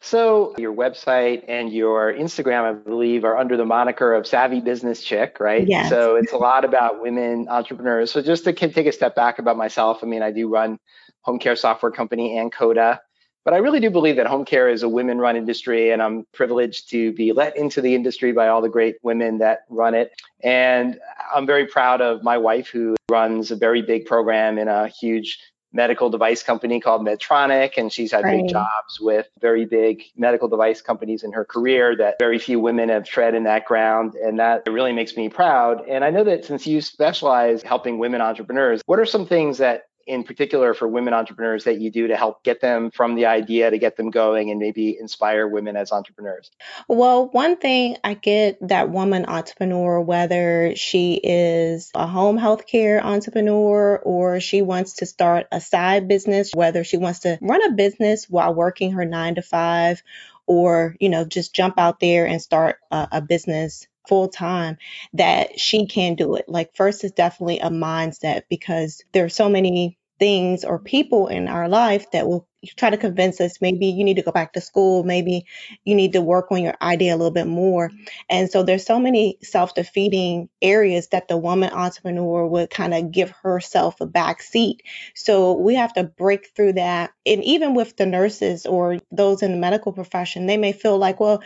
So 0.00 0.54
your 0.58 0.72
website 0.74 1.44
and 1.48 1.72
your 1.72 2.12
Instagram, 2.12 2.62
I 2.62 2.72
believe, 2.72 3.24
are 3.24 3.36
under 3.36 3.56
the 3.56 3.64
moniker 3.64 4.14
of 4.14 4.26
Savvy 4.26 4.60
Business 4.60 5.02
Chick, 5.02 5.38
right? 5.40 5.66
Yes. 5.66 5.90
So 5.90 6.16
it's 6.16 6.32
a 6.32 6.36
lot 6.36 6.64
about 6.64 7.02
women 7.02 7.48
entrepreneurs. 7.48 8.12
So 8.12 8.22
just 8.22 8.44
to 8.44 8.52
take 8.52 8.86
a 8.86 8.92
step 8.92 9.16
back 9.16 9.38
about 9.38 9.56
myself, 9.56 9.98
I 10.02 10.06
mean, 10.06 10.22
I 10.22 10.30
do 10.30 10.48
run 10.48 10.78
home 11.22 11.38
care 11.38 11.56
software 11.56 11.90
company 11.90 12.36
Ankota, 12.36 13.00
but 13.44 13.54
I 13.54 13.58
really 13.58 13.80
do 13.80 13.90
believe 13.90 14.16
that 14.16 14.26
home 14.26 14.44
care 14.44 14.68
is 14.68 14.82
a 14.82 14.88
women-run 14.88 15.34
industry, 15.36 15.90
and 15.90 16.00
I'm 16.00 16.26
privileged 16.32 16.90
to 16.90 17.12
be 17.14 17.32
let 17.32 17.56
into 17.56 17.80
the 17.80 17.94
industry 17.94 18.32
by 18.32 18.48
all 18.48 18.62
the 18.62 18.68
great 18.68 18.96
women 19.02 19.38
that 19.38 19.60
run 19.68 19.94
it. 19.94 20.12
And 20.44 20.98
I'm 21.34 21.46
very 21.46 21.66
proud 21.66 22.00
of 22.00 22.22
my 22.22 22.38
wife, 22.38 22.68
who 22.68 22.94
runs 23.10 23.50
a 23.50 23.56
very 23.56 23.82
big 23.82 24.06
program 24.06 24.58
in 24.58 24.68
a 24.68 24.88
huge 24.88 25.38
medical 25.78 26.10
device 26.10 26.42
company 26.42 26.80
called 26.80 27.02
Medtronic, 27.06 27.74
and 27.76 27.92
she's 27.92 28.10
had 28.10 28.24
right. 28.24 28.42
big 28.42 28.50
jobs 28.50 28.98
with 29.00 29.28
very 29.40 29.64
big 29.64 30.02
medical 30.16 30.48
device 30.48 30.82
companies 30.82 31.22
in 31.22 31.32
her 31.32 31.44
career 31.44 31.96
that 31.96 32.16
very 32.18 32.40
few 32.40 32.58
women 32.58 32.88
have 32.88 33.04
tread 33.04 33.32
in 33.36 33.44
that 33.44 33.64
ground. 33.64 34.14
And 34.16 34.40
that 34.40 34.64
really 34.68 34.92
makes 34.92 35.16
me 35.16 35.28
proud. 35.28 35.88
And 35.88 36.04
I 36.04 36.10
know 36.10 36.24
that 36.24 36.44
since 36.44 36.66
you 36.66 36.80
specialize 36.80 37.62
helping 37.62 37.98
women 37.98 38.20
entrepreneurs, 38.20 38.82
what 38.86 38.98
are 38.98 39.06
some 39.06 39.24
things 39.24 39.58
that 39.58 39.84
in 40.08 40.24
particular 40.24 40.72
for 40.74 40.88
women 40.88 41.12
entrepreneurs 41.12 41.64
that 41.64 41.80
you 41.80 41.90
do 41.90 42.08
to 42.08 42.16
help 42.16 42.42
get 42.42 42.60
them 42.60 42.90
from 42.90 43.14
the 43.14 43.26
idea 43.26 43.70
to 43.70 43.78
get 43.78 43.96
them 43.96 44.10
going 44.10 44.50
and 44.50 44.58
maybe 44.58 44.96
inspire 44.98 45.46
women 45.46 45.76
as 45.76 45.92
entrepreneurs? 45.92 46.50
Well, 46.88 47.28
one 47.28 47.58
thing 47.58 47.98
I 48.02 48.14
get 48.14 48.56
that 48.66 48.90
woman 48.90 49.26
entrepreneur, 49.26 50.00
whether 50.00 50.74
she 50.76 51.20
is 51.22 51.90
a 51.94 52.06
home 52.06 52.38
healthcare 52.38 53.02
entrepreneur 53.02 53.98
or 53.98 54.40
she 54.40 54.62
wants 54.62 54.94
to 54.94 55.06
start 55.06 55.46
a 55.52 55.60
side 55.60 56.08
business, 56.08 56.52
whether 56.54 56.84
she 56.84 56.96
wants 56.96 57.20
to 57.20 57.38
run 57.42 57.62
a 57.64 57.74
business 57.74 58.28
while 58.30 58.54
working 58.54 58.92
her 58.92 59.04
nine 59.04 59.34
to 59.34 59.42
five 59.42 60.02
or 60.46 60.96
you 60.98 61.10
know 61.10 61.26
just 61.26 61.54
jump 61.54 61.78
out 61.78 62.00
there 62.00 62.26
and 62.26 62.40
start 62.40 62.78
a, 62.90 63.08
a 63.12 63.20
business 63.20 63.86
full 64.08 64.28
time 64.28 64.78
that 65.12 65.60
she 65.60 65.86
can 65.86 66.14
do 66.14 66.34
it. 66.36 66.46
Like 66.48 66.74
first 66.74 67.04
is 67.04 67.12
definitely 67.12 67.60
a 67.60 67.68
mindset 67.68 68.44
because 68.48 69.02
there 69.12 69.26
are 69.26 69.28
so 69.28 69.48
many 69.48 69.97
things 70.18 70.64
or 70.64 70.78
people 70.78 71.28
in 71.28 71.48
our 71.48 71.68
life 71.68 72.10
that 72.12 72.26
will 72.26 72.48
try 72.76 72.90
to 72.90 72.96
convince 72.96 73.40
us 73.40 73.60
maybe 73.60 73.86
you 73.86 74.02
need 74.04 74.16
to 74.16 74.22
go 74.22 74.32
back 74.32 74.52
to 74.52 74.60
school 74.60 75.04
maybe 75.04 75.44
you 75.84 75.94
need 75.94 76.12
to 76.12 76.20
work 76.20 76.50
on 76.50 76.62
your 76.62 76.74
idea 76.82 77.14
a 77.14 77.16
little 77.16 77.30
bit 77.30 77.46
more. 77.46 77.90
And 78.28 78.50
so 78.50 78.62
there's 78.62 78.84
so 78.84 78.98
many 78.98 79.38
self-defeating 79.42 80.48
areas 80.60 81.08
that 81.08 81.28
the 81.28 81.36
woman 81.36 81.70
entrepreneur 81.72 82.46
would 82.46 82.70
kind 82.70 82.94
of 82.94 83.12
give 83.12 83.32
herself 83.42 84.00
a 84.00 84.06
back 84.06 84.42
seat. 84.42 84.82
So 85.14 85.52
we 85.54 85.76
have 85.76 85.92
to 85.94 86.04
break 86.04 86.48
through 86.54 86.74
that. 86.74 87.10
And 87.24 87.44
even 87.44 87.74
with 87.74 87.96
the 87.96 88.06
nurses 88.06 88.66
or 88.66 88.98
those 89.12 89.42
in 89.42 89.52
the 89.52 89.58
medical 89.58 89.92
profession 89.92 90.46
they 90.46 90.56
may 90.56 90.72
feel 90.72 90.98
like 90.98 91.20
well 91.20 91.42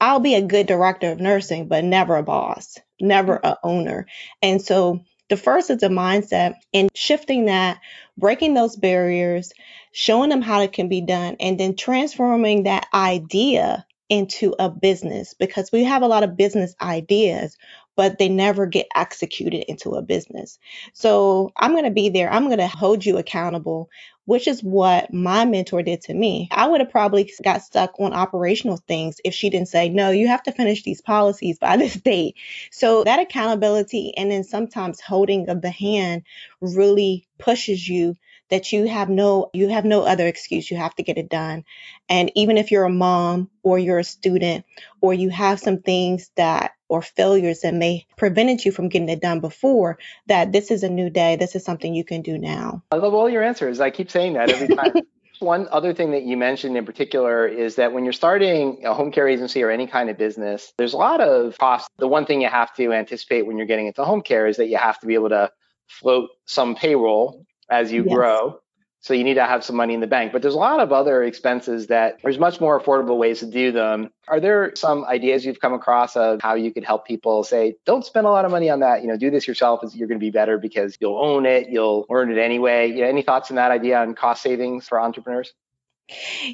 I'll 0.00 0.20
be 0.20 0.34
a 0.34 0.42
good 0.42 0.66
director 0.66 1.12
of 1.12 1.20
nursing, 1.20 1.68
but 1.68 1.84
never 1.84 2.16
a 2.16 2.22
boss, 2.22 2.78
never 3.00 3.36
mm-hmm. 3.36 3.46
a 3.46 3.58
owner. 3.62 4.06
And 4.42 4.62
so 4.62 5.04
the 5.30 5.36
first 5.36 5.70
is 5.70 5.82
a 5.82 5.88
mindset 5.88 6.54
and 6.74 6.90
shifting 6.94 7.46
that, 7.46 7.80
breaking 8.18 8.54
those 8.54 8.76
barriers, 8.76 9.52
showing 9.92 10.28
them 10.28 10.42
how 10.42 10.60
it 10.60 10.72
can 10.72 10.88
be 10.88 11.00
done, 11.00 11.36
and 11.40 11.58
then 11.58 11.76
transforming 11.76 12.64
that 12.64 12.86
idea 12.92 13.86
into 14.10 14.54
a 14.58 14.68
business 14.68 15.34
because 15.34 15.70
we 15.72 15.84
have 15.84 16.02
a 16.02 16.08
lot 16.08 16.24
of 16.24 16.36
business 16.36 16.74
ideas, 16.82 17.56
but 17.96 18.18
they 18.18 18.28
never 18.28 18.66
get 18.66 18.86
executed 18.94 19.64
into 19.68 19.90
a 19.90 20.02
business. 20.02 20.58
So 20.92 21.52
I'm 21.56 21.72
going 21.72 21.84
to 21.84 21.90
be 21.90 22.08
there. 22.08 22.32
I'm 22.32 22.46
going 22.46 22.58
to 22.58 22.66
hold 22.68 23.04
you 23.04 23.18
accountable, 23.18 23.90
which 24.24 24.46
is 24.46 24.62
what 24.62 25.12
my 25.12 25.44
mentor 25.44 25.82
did 25.82 26.02
to 26.02 26.14
me. 26.14 26.48
I 26.50 26.68
would 26.68 26.80
have 26.80 26.90
probably 26.90 27.30
got 27.42 27.62
stuck 27.62 27.98
on 27.98 28.12
operational 28.12 28.76
things 28.76 29.20
if 29.24 29.34
she 29.34 29.50
didn't 29.50 29.68
say, 29.68 29.88
no, 29.88 30.10
you 30.10 30.28
have 30.28 30.42
to 30.44 30.52
finish 30.52 30.82
these 30.82 31.02
policies 31.02 31.58
by 31.58 31.76
this 31.78 31.94
date. 31.94 32.36
So 32.70 33.04
that 33.04 33.20
accountability 33.20 34.14
and 34.16 34.30
then 34.30 34.44
sometimes 34.44 35.00
holding 35.00 35.48
of 35.48 35.62
the 35.62 35.70
hand 35.70 36.22
really 36.60 37.26
pushes 37.38 37.88
you 37.88 38.16
that 38.50 38.72
you 38.72 38.86
have 38.86 39.08
no 39.08 39.50
you 39.54 39.68
have 39.68 39.84
no 39.84 40.02
other 40.02 40.26
excuse. 40.26 40.70
You 40.70 40.76
have 40.76 40.94
to 40.96 41.02
get 41.02 41.18
it 41.18 41.28
done. 41.28 41.64
And 42.08 42.30
even 42.34 42.58
if 42.58 42.70
you're 42.70 42.84
a 42.84 42.90
mom 42.90 43.50
or 43.62 43.78
you're 43.78 43.98
a 43.98 44.04
student 44.04 44.64
or 45.00 45.14
you 45.14 45.30
have 45.30 45.60
some 45.60 45.78
things 45.78 46.30
that 46.36 46.72
or 46.88 47.02
failures 47.02 47.60
that 47.60 47.72
may 47.72 48.06
prevented 48.16 48.64
you 48.64 48.72
from 48.72 48.88
getting 48.88 49.08
it 49.08 49.22
done 49.22 49.40
before 49.40 49.98
that 50.26 50.52
this 50.52 50.70
is 50.70 50.82
a 50.82 50.88
new 50.90 51.08
day. 51.08 51.36
This 51.36 51.54
is 51.54 51.64
something 51.64 51.94
you 51.94 52.04
can 52.04 52.22
do 52.22 52.36
now. 52.36 52.82
I 52.90 52.96
love 52.96 53.14
all 53.14 53.30
your 53.30 53.42
answers. 53.42 53.80
I 53.80 53.90
keep 53.90 54.10
saying 54.10 54.34
that 54.34 54.50
every 54.50 54.74
time. 54.76 54.92
One 55.38 55.68
other 55.72 55.94
thing 55.94 56.10
that 56.10 56.24
you 56.24 56.36
mentioned 56.36 56.76
in 56.76 56.84
particular 56.84 57.46
is 57.46 57.76
that 57.76 57.94
when 57.94 58.04
you're 58.04 58.12
starting 58.12 58.84
a 58.84 58.92
home 58.92 59.10
care 59.10 59.26
agency 59.26 59.62
or 59.62 59.70
any 59.70 59.86
kind 59.86 60.10
of 60.10 60.18
business 60.18 60.74
there's 60.76 60.92
a 60.92 60.98
lot 60.98 61.22
of 61.22 61.56
costs. 61.56 61.88
The 61.96 62.08
one 62.08 62.26
thing 62.26 62.42
you 62.42 62.48
have 62.48 62.74
to 62.74 62.92
anticipate 62.92 63.46
when 63.46 63.56
you're 63.56 63.66
getting 63.66 63.86
into 63.86 64.04
home 64.04 64.20
care 64.20 64.46
is 64.46 64.58
that 64.58 64.66
you 64.66 64.76
have 64.76 65.00
to 65.00 65.06
be 65.06 65.14
able 65.14 65.30
to 65.30 65.50
float 65.88 66.28
some 66.44 66.74
payroll 66.76 67.46
as 67.70 67.92
you 67.92 68.04
yes. 68.04 68.14
grow. 68.14 68.60
So 69.02 69.14
you 69.14 69.24
need 69.24 69.34
to 69.34 69.46
have 69.46 69.64
some 69.64 69.76
money 69.76 69.94
in 69.94 70.00
the 70.00 70.06
bank. 70.06 70.30
But 70.30 70.42
there's 70.42 70.54
a 70.54 70.58
lot 70.58 70.80
of 70.80 70.92
other 70.92 71.22
expenses 71.22 71.86
that 71.86 72.18
there's 72.22 72.38
much 72.38 72.60
more 72.60 72.78
affordable 72.78 73.16
ways 73.16 73.40
to 73.40 73.46
do 73.46 73.72
them. 73.72 74.10
Are 74.28 74.40
there 74.40 74.72
some 74.76 75.06
ideas 75.06 75.44
you've 75.44 75.58
come 75.58 75.72
across 75.72 76.16
of 76.16 76.42
how 76.42 76.54
you 76.54 76.70
could 76.70 76.84
help 76.84 77.06
people 77.06 77.42
say, 77.42 77.76
don't 77.86 78.04
spend 78.04 78.26
a 78.26 78.30
lot 78.30 78.44
of 78.44 78.50
money 78.50 78.68
on 78.68 78.80
that, 78.80 79.00
you 79.00 79.08
know, 79.08 79.16
do 79.16 79.30
this 79.30 79.48
yourself, 79.48 79.80
you're 79.94 80.06
going 80.06 80.20
to 80.20 80.24
be 80.24 80.30
better 80.30 80.58
because 80.58 80.98
you'll 81.00 81.18
own 81.18 81.46
it, 81.46 81.70
you'll 81.70 82.04
earn 82.10 82.30
it 82.30 82.38
anyway. 82.38 82.88
You 82.88 83.00
know, 83.00 83.08
any 83.08 83.22
thoughts 83.22 83.50
on 83.50 83.56
that 83.56 83.70
idea 83.70 83.98
on 83.98 84.14
cost 84.14 84.42
savings 84.42 84.86
for 84.86 85.00
entrepreneurs? 85.00 85.54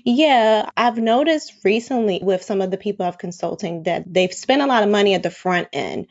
Yeah, 0.05 0.69
I've 0.77 0.99
noticed 0.99 1.55
recently 1.65 2.21
with 2.23 2.43
some 2.43 2.61
of 2.61 2.71
the 2.71 2.77
people 2.77 3.07
I've 3.07 3.19
consulting 3.19 3.85
that 3.85 4.05
they've 4.07 4.33
spent 4.33 4.63
a 4.63 4.67
lot 4.67 4.83
of 4.83 4.91
money 4.91 5.15
at 5.15 5.23
the 5.23 5.31
front 5.31 5.69
end 5.73 6.07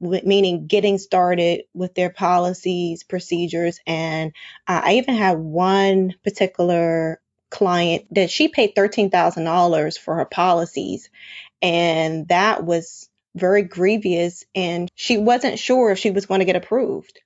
meaning 0.00 0.66
getting 0.66 0.98
started 0.98 1.62
with 1.74 1.94
their 1.94 2.10
policies, 2.10 3.02
procedures. 3.02 3.80
And 3.86 4.32
uh, 4.66 4.80
I 4.84 4.94
even 4.94 5.14
had 5.14 5.38
one 5.38 6.14
particular 6.22 7.20
client 7.50 8.06
that 8.14 8.30
she 8.30 8.48
paid 8.48 8.74
$13,000 8.74 9.98
for 9.98 10.16
her 10.16 10.24
policies. 10.24 11.10
And 11.62 12.28
that 12.28 12.64
was 12.64 13.08
very 13.34 13.62
grievous. 13.62 14.44
And 14.54 14.90
she 14.94 15.18
wasn't 15.18 15.58
sure 15.58 15.90
if 15.90 15.98
she 15.98 16.10
was 16.10 16.26
going 16.26 16.40
to 16.40 16.44
get 16.44 16.56
approved. 16.56 17.20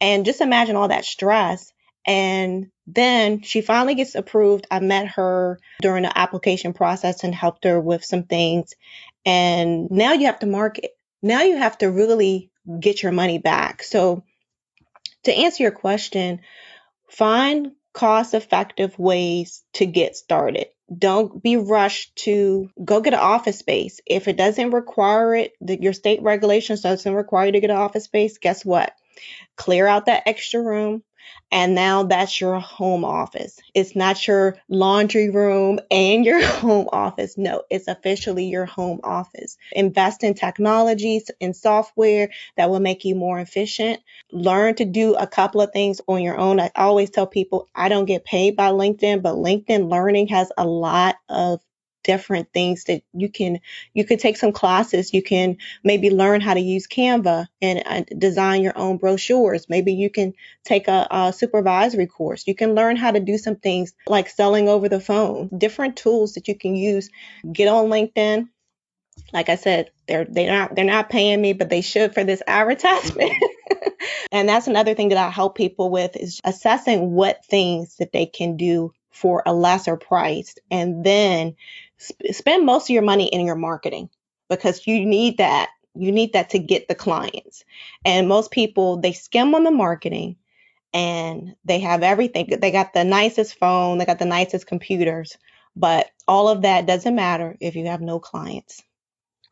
And 0.00 0.24
just 0.24 0.40
imagine 0.40 0.76
all 0.76 0.88
that 0.88 1.04
stress. 1.04 1.72
And 2.04 2.70
then 2.86 3.42
she 3.42 3.60
finally 3.60 3.94
gets 3.94 4.16
approved. 4.16 4.66
I 4.70 4.80
met 4.80 5.06
her 5.08 5.60
during 5.80 6.02
the 6.02 6.18
application 6.18 6.72
process 6.72 7.22
and 7.22 7.34
helped 7.34 7.64
her 7.64 7.78
with 7.80 8.04
some 8.04 8.24
things. 8.24 8.74
And 9.24 9.88
now 9.90 10.12
you 10.12 10.26
have 10.26 10.40
to 10.40 10.46
market 10.46 10.90
now 11.22 11.42
you 11.42 11.56
have 11.56 11.78
to 11.78 11.90
really 11.90 12.50
get 12.80 13.02
your 13.02 13.12
money 13.12 13.38
back. 13.38 13.82
So, 13.82 14.24
to 15.24 15.32
answer 15.32 15.62
your 15.62 15.72
question, 15.72 16.40
find 17.08 17.72
cost 17.92 18.34
effective 18.34 18.98
ways 18.98 19.62
to 19.74 19.86
get 19.86 20.16
started. 20.16 20.66
Don't 20.96 21.42
be 21.42 21.56
rushed 21.56 22.16
to 22.16 22.70
go 22.82 23.00
get 23.00 23.14
an 23.14 23.20
office 23.20 23.58
space. 23.58 24.00
If 24.04 24.28
it 24.28 24.36
doesn't 24.36 24.72
require 24.72 25.34
it, 25.34 25.52
your 25.60 25.92
state 25.92 26.22
regulations 26.22 26.80
doesn't 26.80 27.14
require 27.14 27.46
you 27.46 27.52
to 27.52 27.60
get 27.60 27.70
an 27.70 27.76
office 27.76 28.04
space, 28.04 28.38
guess 28.38 28.64
what? 28.64 28.92
Clear 29.56 29.86
out 29.86 30.06
that 30.06 30.24
extra 30.26 30.60
room, 30.60 31.02
and 31.50 31.74
now 31.74 32.04
that's 32.04 32.40
your 32.40 32.58
home 32.58 33.04
office. 33.04 33.60
It's 33.74 33.94
not 33.94 34.26
your 34.26 34.56
laundry 34.68 35.28
room 35.30 35.80
and 35.90 36.24
your 36.24 36.44
home 36.46 36.88
office. 36.92 37.36
No, 37.36 37.62
it's 37.70 37.88
officially 37.88 38.46
your 38.46 38.64
home 38.64 39.00
office. 39.04 39.58
Invest 39.72 40.24
in 40.24 40.34
technologies 40.34 41.30
and 41.40 41.54
software 41.54 42.30
that 42.56 42.70
will 42.70 42.80
make 42.80 43.04
you 43.04 43.14
more 43.14 43.38
efficient. 43.38 44.00
Learn 44.30 44.74
to 44.76 44.84
do 44.86 45.14
a 45.14 45.26
couple 45.26 45.60
of 45.60 45.72
things 45.72 46.00
on 46.06 46.22
your 46.22 46.38
own. 46.38 46.58
I 46.58 46.70
always 46.74 47.10
tell 47.10 47.26
people 47.26 47.68
I 47.74 47.88
don't 47.88 48.06
get 48.06 48.24
paid 48.24 48.56
by 48.56 48.70
LinkedIn, 48.70 49.22
but 49.22 49.34
LinkedIn 49.34 49.90
Learning 49.90 50.28
has 50.28 50.50
a 50.56 50.66
lot 50.66 51.16
of 51.28 51.60
different 52.02 52.52
things 52.52 52.84
that 52.84 53.02
you 53.12 53.28
can 53.28 53.60
you 53.94 54.04
could 54.04 54.18
take 54.18 54.36
some 54.36 54.52
classes. 54.52 55.12
You 55.14 55.22
can 55.22 55.58
maybe 55.84 56.10
learn 56.10 56.40
how 56.40 56.54
to 56.54 56.60
use 56.60 56.86
canva 56.86 57.46
and 57.60 57.82
uh, 57.84 58.02
design 58.16 58.62
your 58.62 58.76
own 58.76 58.98
brochures. 58.98 59.68
Maybe 59.68 59.92
you 59.94 60.10
can 60.10 60.34
take 60.64 60.88
a, 60.88 61.06
a 61.10 61.32
supervisory 61.32 62.06
course. 62.06 62.46
You 62.46 62.54
can 62.54 62.74
learn 62.74 62.96
how 62.96 63.10
to 63.10 63.20
do 63.20 63.38
some 63.38 63.56
things 63.56 63.94
like 64.06 64.28
selling 64.28 64.68
over 64.68 64.88
the 64.88 65.00
phone. 65.00 65.50
Different 65.56 65.96
tools 65.96 66.34
that 66.34 66.48
you 66.48 66.56
can 66.56 66.74
use. 66.74 67.10
Get 67.50 67.68
on 67.68 67.86
linkedin. 67.86 68.48
Like 69.32 69.48
I 69.48 69.56
said, 69.56 69.90
they're 70.08 70.24
they're 70.24 70.50
not 70.50 70.74
they're 70.74 70.84
not 70.84 71.10
paying 71.10 71.40
me, 71.40 71.52
but 71.52 71.70
they 71.70 71.80
should 71.80 72.14
for 72.14 72.24
this 72.24 72.42
advertisement. 72.46 73.32
and 74.32 74.48
that's 74.48 74.66
another 74.66 74.94
thing 74.94 75.10
that 75.10 75.18
I 75.18 75.30
help 75.30 75.56
people 75.56 75.90
with 75.90 76.16
is 76.16 76.40
assessing 76.44 77.12
what 77.12 77.44
things 77.44 77.96
that 77.96 78.12
they 78.12 78.26
can 78.26 78.56
do 78.56 78.92
for 79.10 79.42
a 79.44 79.52
lesser 79.52 79.96
price. 79.96 80.54
And 80.70 81.04
then 81.04 81.56
sp- 82.02 82.32
spend 82.32 82.66
most 82.66 82.86
of 82.90 82.94
your 82.94 83.02
money 83.02 83.28
in 83.28 83.46
your 83.46 83.56
marketing 83.56 84.10
because 84.50 84.86
you 84.86 85.04
need 85.06 85.38
that 85.38 85.70
you 85.94 86.10
need 86.12 86.32
that 86.32 86.50
to 86.50 86.58
get 86.58 86.88
the 86.88 86.94
clients. 86.94 87.64
And 88.04 88.28
most 88.28 88.50
people 88.50 88.98
they 88.98 89.12
skim 89.12 89.54
on 89.54 89.64
the 89.64 89.70
marketing 89.70 90.36
and 90.94 91.54
they 91.64 91.80
have 91.80 92.02
everything. 92.02 92.48
They 92.60 92.70
got 92.70 92.94
the 92.94 93.04
nicest 93.04 93.58
phone 93.58 93.98
they 93.98 94.06
got 94.06 94.18
the 94.18 94.24
nicest 94.26 94.66
computers 94.66 95.36
but 95.76 96.10
all 96.28 96.48
of 96.48 96.62
that 96.62 96.86
doesn't 96.86 97.14
matter 97.14 97.56
if 97.60 97.76
you 97.76 97.86
have 97.86 98.00
no 98.00 98.18
clients 98.18 98.82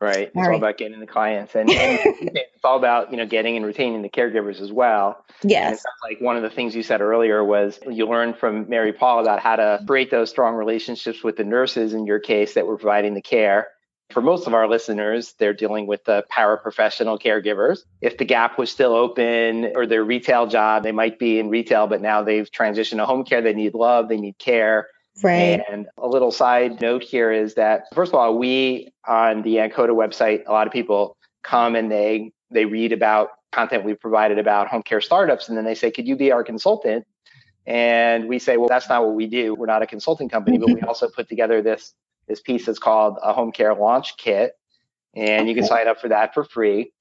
right? 0.01 0.27
It's 0.27 0.35
all, 0.35 0.49
all 0.49 0.55
about 0.55 0.77
getting 0.77 0.99
the 0.99 1.07
clients, 1.07 1.55
and, 1.55 1.69
and 1.69 1.99
it's 2.05 2.63
all 2.63 2.77
about 2.77 3.11
you 3.11 3.17
know 3.17 3.25
getting 3.25 3.55
and 3.55 3.65
retaining 3.65 4.01
the 4.01 4.09
caregivers 4.09 4.59
as 4.59 4.71
well. 4.71 5.23
Yes. 5.43 5.83
like 6.03 6.19
one 6.19 6.35
of 6.35 6.43
the 6.43 6.49
things 6.49 6.75
you 6.75 6.83
said 6.83 7.01
earlier 7.01 7.43
was 7.43 7.79
you 7.89 8.07
learned 8.07 8.37
from 8.37 8.67
Mary 8.67 8.91
Paul 8.91 9.21
about 9.21 9.39
how 9.39 9.55
to 9.55 9.83
create 9.87 10.11
those 10.11 10.29
strong 10.29 10.55
relationships 10.55 11.23
with 11.23 11.37
the 11.37 11.43
nurses 11.43 11.93
in 11.93 12.05
your 12.05 12.19
case 12.19 12.55
that 12.55 12.67
were 12.67 12.77
providing 12.77 13.13
the 13.13 13.21
care. 13.21 13.69
For 14.11 14.21
most 14.21 14.45
of 14.45 14.53
our 14.53 14.67
listeners, 14.67 15.35
they're 15.39 15.53
dealing 15.53 15.87
with 15.87 16.03
the 16.03 16.25
paraprofessional 16.29 17.21
caregivers. 17.21 17.79
If 18.01 18.17
the 18.17 18.25
gap 18.25 18.57
was 18.57 18.69
still 18.69 18.93
open 18.93 19.71
or 19.73 19.85
their 19.87 20.03
retail 20.03 20.47
job, 20.47 20.83
they 20.83 20.91
might 20.91 21.17
be 21.17 21.39
in 21.39 21.49
retail, 21.49 21.87
but 21.87 22.01
now 22.01 22.21
they've 22.21 22.51
transitioned 22.51 22.97
to 22.97 23.05
home 23.05 23.23
care. 23.23 23.41
They 23.41 23.53
need 23.53 23.73
love, 23.73 24.09
they 24.09 24.17
need 24.17 24.37
care. 24.37 24.87
Right. 25.23 25.61
And 25.69 25.87
a 25.97 26.07
little 26.07 26.31
side 26.31 26.81
note 26.81 27.03
here 27.03 27.31
is 27.31 27.55
that 27.55 27.83
first 27.93 28.11
of 28.11 28.15
all, 28.15 28.37
we 28.37 28.93
on 29.07 29.41
the 29.41 29.55
Ankota 29.55 29.89
website, 29.89 30.43
a 30.47 30.51
lot 30.51 30.67
of 30.67 30.73
people 30.73 31.17
come 31.43 31.75
and 31.75 31.91
they 31.91 32.31
they 32.49 32.65
read 32.65 32.91
about 32.91 33.29
content 33.51 33.83
we've 33.83 33.99
provided 33.99 34.39
about 34.39 34.67
home 34.67 34.83
care 34.83 35.01
startups, 35.01 35.49
and 35.49 35.57
then 35.57 35.65
they 35.65 35.75
say, 35.75 35.91
"Could 35.91 36.07
you 36.07 36.15
be 36.15 36.31
our 36.31 36.43
consultant?" 36.43 37.05
And 37.65 38.27
we 38.27 38.39
say, 38.39 38.57
"Well, 38.57 38.69
that's 38.69 38.89
not 38.89 39.03
what 39.05 39.13
we 39.13 39.27
do. 39.27 39.53
We're 39.53 39.65
not 39.65 39.81
a 39.81 39.87
consulting 39.87 40.29
company, 40.29 40.57
but 40.57 40.67
we 40.67 40.75
mm-hmm. 40.75 40.87
also 40.87 41.09
put 41.09 41.27
together 41.27 41.61
this 41.61 41.93
this 42.27 42.39
piece 42.39 42.65
that's 42.65 42.79
called 42.79 43.17
a 43.21 43.33
home 43.33 43.51
care 43.51 43.75
launch 43.75 44.17
kit, 44.17 44.53
and 45.15 45.49
you 45.49 45.55
can 45.55 45.65
sign 45.65 45.87
up 45.87 45.99
for 45.99 46.07
that 46.09 46.33
for 46.33 46.43
free." 46.43 46.91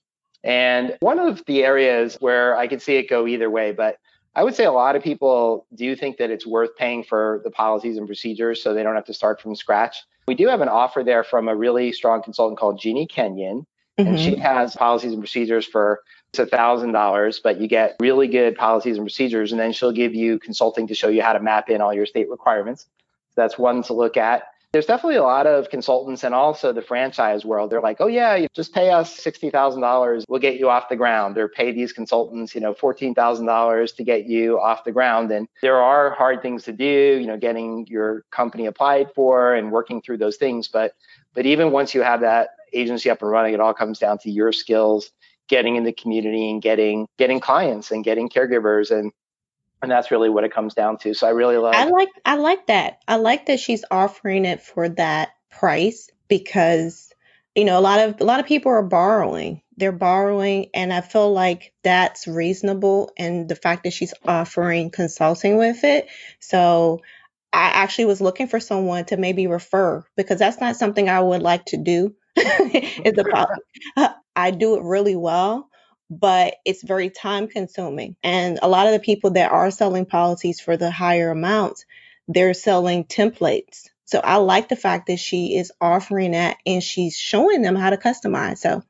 And 0.43 0.97
one 1.01 1.19
of 1.19 1.45
the 1.47 1.65
areas 1.65 2.17
where 2.21 2.57
I 2.57 2.67
can 2.67 2.81
see 2.81 2.97
it 2.97 3.09
go 3.09 3.27
either 3.27 3.51
way, 3.51 3.73
but 3.73 3.97
I 4.35 4.45
would 4.45 4.55
say 4.55 4.65
a 4.65 4.73
lot 4.73 4.97
of 4.97 5.03
people 5.03 5.67
do 5.75 5.97
think 5.97 6.19
that 6.19 6.31
it's 6.31 6.47
worth 6.47 6.77
paying 6.77 7.03
for 7.03 7.41
the 7.45 7.51
policies 7.51 7.97
and 7.97 8.07
procedures 8.07 8.63
so 8.63 8.73
they 8.73 8.83
don't 8.83 8.95
have 8.95 9.07
to 9.07 9.15
start 9.15 9.41
from 9.41 9.57
scratch. 9.57 10.05
We 10.29 10.35
do 10.35 10.47
have 10.49 10.61
an 10.61 10.69
offer 10.69 11.03
there 11.03 11.25
from 11.25 11.49
a 11.49 11.57
really 11.57 11.93
strong 11.93 12.23
consultant 12.23 12.59
called 12.59 12.79
Jeannie 12.79 13.07
Kenyon, 13.07 13.67
mm-hmm. 13.99 14.09
and 14.09 14.21
she 14.21 14.37
has 14.37 14.77
policies 14.77 15.13
and 15.13 15.21
procedures 15.21 15.67
for 15.67 16.03
it's 16.31 16.39
a 16.39 16.47
thousand 16.47 16.93
dollars, 16.93 17.41
but 17.43 17.61
you 17.61 17.67
get 17.67 17.97
really 17.99 18.29
good 18.29 18.57
policies 18.57 18.97
and 18.97 19.05
procedures, 19.05 19.51
and 19.51 19.61
then 19.61 19.73
she'll 19.73 19.91
give 19.91 20.15
you 20.15 20.39
consulting 20.39 20.87
to 20.87 20.95
show 20.95 21.09
you 21.09 21.23
how 21.23 21.33
to 21.33 21.41
map 21.41 21.69
in 21.69 21.81
all 21.81 21.93
your 21.93 22.07
state 22.07 22.31
requirements. 22.31 22.87
So 23.35 23.43
that's 23.43 23.59
one 23.59 23.83
to 23.85 23.95
look 23.95 24.17
at. 24.17 24.45
There's 24.73 24.87
definitely 24.87 25.17
a 25.17 25.25
lot 25.25 25.49
of 25.49 25.69
consultants 25.69 26.23
and 26.23 26.33
also 26.33 26.73
the 26.73 26.83
franchise 26.83 27.45
world. 27.45 27.71
They're 27.71 27.81
like, 27.81 27.97
oh, 28.01 28.07
yeah, 28.07 28.37
you 28.37 28.47
just 28.55 28.73
pay 28.73 28.91
us 28.91 29.19
$60,000. 29.19 30.25
We'll 30.29 30.41
get 30.41 30.61
you 30.61 30.71
off 30.71 30.89
the 30.89 30.97
ground 30.97 31.37
or 31.39 31.49
pay 31.49 31.73
these 31.73 31.93
consultants, 31.93 32.55
you 32.55 32.61
know, 32.61 32.73
$14,000 32.73 33.97
to 33.97 34.05
get 34.05 34.27
you 34.27 34.61
off 34.61 34.85
the 34.85 34.93
ground. 34.93 35.33
And 35.33 35.49
there 35.61 35.79
are 35.79 36.11
hard 36.11 36.41
things 36.41 36.63
to 36.65 36.73
do, 36.73 37.19
you 37.21 37.27
know, 37.27 37.37
getting 37.37 37.87
your 37.89 38.25
company 38.31 38.67
applied 38.67 39.09
for 39.13 39.55
and 39.55 39.73
working 39.73 40.03
through 40.03 40.19
those 40.19 40.37
things. 40.37 40.69
But, 40.69 40.93
but 41.35 41.47
even 41.47 41.73
once 41.73 41.93
you 41.93 42.03
have 42.03 42.21
that 42.21 42.51
agency 42.73 43.11
up 43.11 43.23
and 43.23 43.31
running, 43.31 43.55
it 43.55 43.61
all 43.61 43.75
comes 43.75 43.99
down 43.99 44.19
to 44.19 44.31
your 44.31 44.53
skills 44.53 45.11
getting 45.49 45.75
in 45.75 45.83
the 45.83 45.93
community 45.93 46.49
and 46.49 46.63
getting 46.63 47.09
getting 47.19 47.41
clients 47.41 47.91
and 47.91 48.05
getting 48.05 48.29
caregivers 48.29 48.97
and 48.97 49.11
and 49.83 49.91
that's 49.91 50.11
really 50.11 50.29
what 50.29 50.45
it 50.45 50.53
comes 50.53 50.75
down 50.75 50.99
to. 50.99 51.15
So 51.15 51.27
I 51.27 51.31
really 51.31 51.57
like. 51.57 51.75
I 51.75 51.85
like 51.85 52.09
I 52.25 52.37
like 52.37 52.67
that. 52.67 52.99
I 53.09 53.17
like 53.17 53.47
that 53.47 53.61
she's 53.61 53.85
offering 53.91 54.45
it 54.45 54.63
for 54.63 54.89
that 54.91 55.31
price 55.51 56.11
because 56.29 57.13
you 57.55 57.65
know 57.65 57.79
a 57.79 57.83
lot 57.83 58.01
of 58.01 58.21
a 58.21 58.25
lot 58.25 58.41
of 58.41 58.47
people 58.47 58.71
are 58.73 58.83
borrowing 58.83 59.61
they're 59.77 59.93
borrowing 59.93 60.69
and 60.75 60.93
i 60.93 61.01
feel 61.01 61.33
like 61.33 61.73
that's 61.83 62.27
reasonable 62.29 63.11
and 63.19 63.49
the 63.49 63.57
fact 63.57 63.85
that 63.85 63.93
she's 63.93 64.15
offering 64.25 64.91
consulting 64.91 65.57
with 65.57 65.83
it 65.85 66.09
so 66.39 67.01
i 67.53 67.69
actually 67.69 68.05
was 68.05 68.21
looking 68.21 68.47
for 68.47 68.61
someone 68.61 69.05
to 69.05 69.17
maybe 69.17 69.47
refer 69.47 70.05
because 70.17 70.39
that's 70.39 70.61
not 70.61 70.77
something 70.77 71.09
i 71.09 71.21
would 71.21 71.43
like 71.43 71.65
to 71.65 71.77
do 71.77 72.15
is 72.37 73.15
the 73.15 73.27
problem 73.29 73.59
i 74.37 74.51
do 74.51 74.77
it 74.77 74.83
really 74.83 75.17
well 75.17 75.70
but 76.11 76.57
it's 76.65 76.83
very 76.83 77.09
time 77.09 77.47
consuming 77.47 78.17
and 78.23 78.59
a 78.63 78.69
lot 78.69 78.87
of 78.87 78.93
the 78.93 79.01
people 79.01 79.31
that 79.31 79.53
are 79.53 79.71
selling 79.71 80.05
policies 80.05 80.61
for 80.61 80.77
the 80.77 80.91
higher 80.91 81.31
amounts 81.31 81.87
they're 82.29 82.55
selling 82.55 83.05
templates 83.05 83.89
so 84.11 84.21
I 84.25 84.39
like 84.39 84.69
the 84.69 84.75
fact 84.75 85.07
that 85.07 85.21
she 85.21 85.57
is 85.57 85.71
offering 85.81 86.33
that 86.33 86.57
and 86.67 86.83
she's 86.83 87.17
showing 87.17 87.63
them 87.63 87.77
how 87.77 87.91
to 87.91 87.97
customize. 87.97 88.59
So 88.59 88.83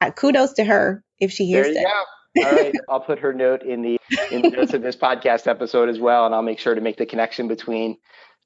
uh, 0.00 0.10
kudos 0.10 0.54
to 0.54 0.64
her 0.64 1.04
if 1.20 1.30
she 1.30 1.46
hears 1.46 1.66
there 1.66 1.74
you 1.74 1.80
that. 1.82 2.04
Go. 2.34 2.44
All 2.44 2.52
right, 2.52 2.74
I'll 2.88 3.00
put 3.00 3.20
her 3.20 3.32
note 3.32 3.62
in 3.62 3.82
the 3.82 4.00
in 4.32 4.42
the 4.42 4.50
notes 4.50 4.74
of 4.74 4.82
this 4.82 4.96
podcast 4.96 5.46
episode 5.46 5.88
as 5.88 6.00
well, 6.00 6.26
and 6.26 6.34
I'll 6.34 6.42
make 6.42 6.58
sure 6.58 6.74
to 6.74 6.80
make 6.80 6.96
the 6.96 7.06
connection 7.06 7.46
between 7.46 7.96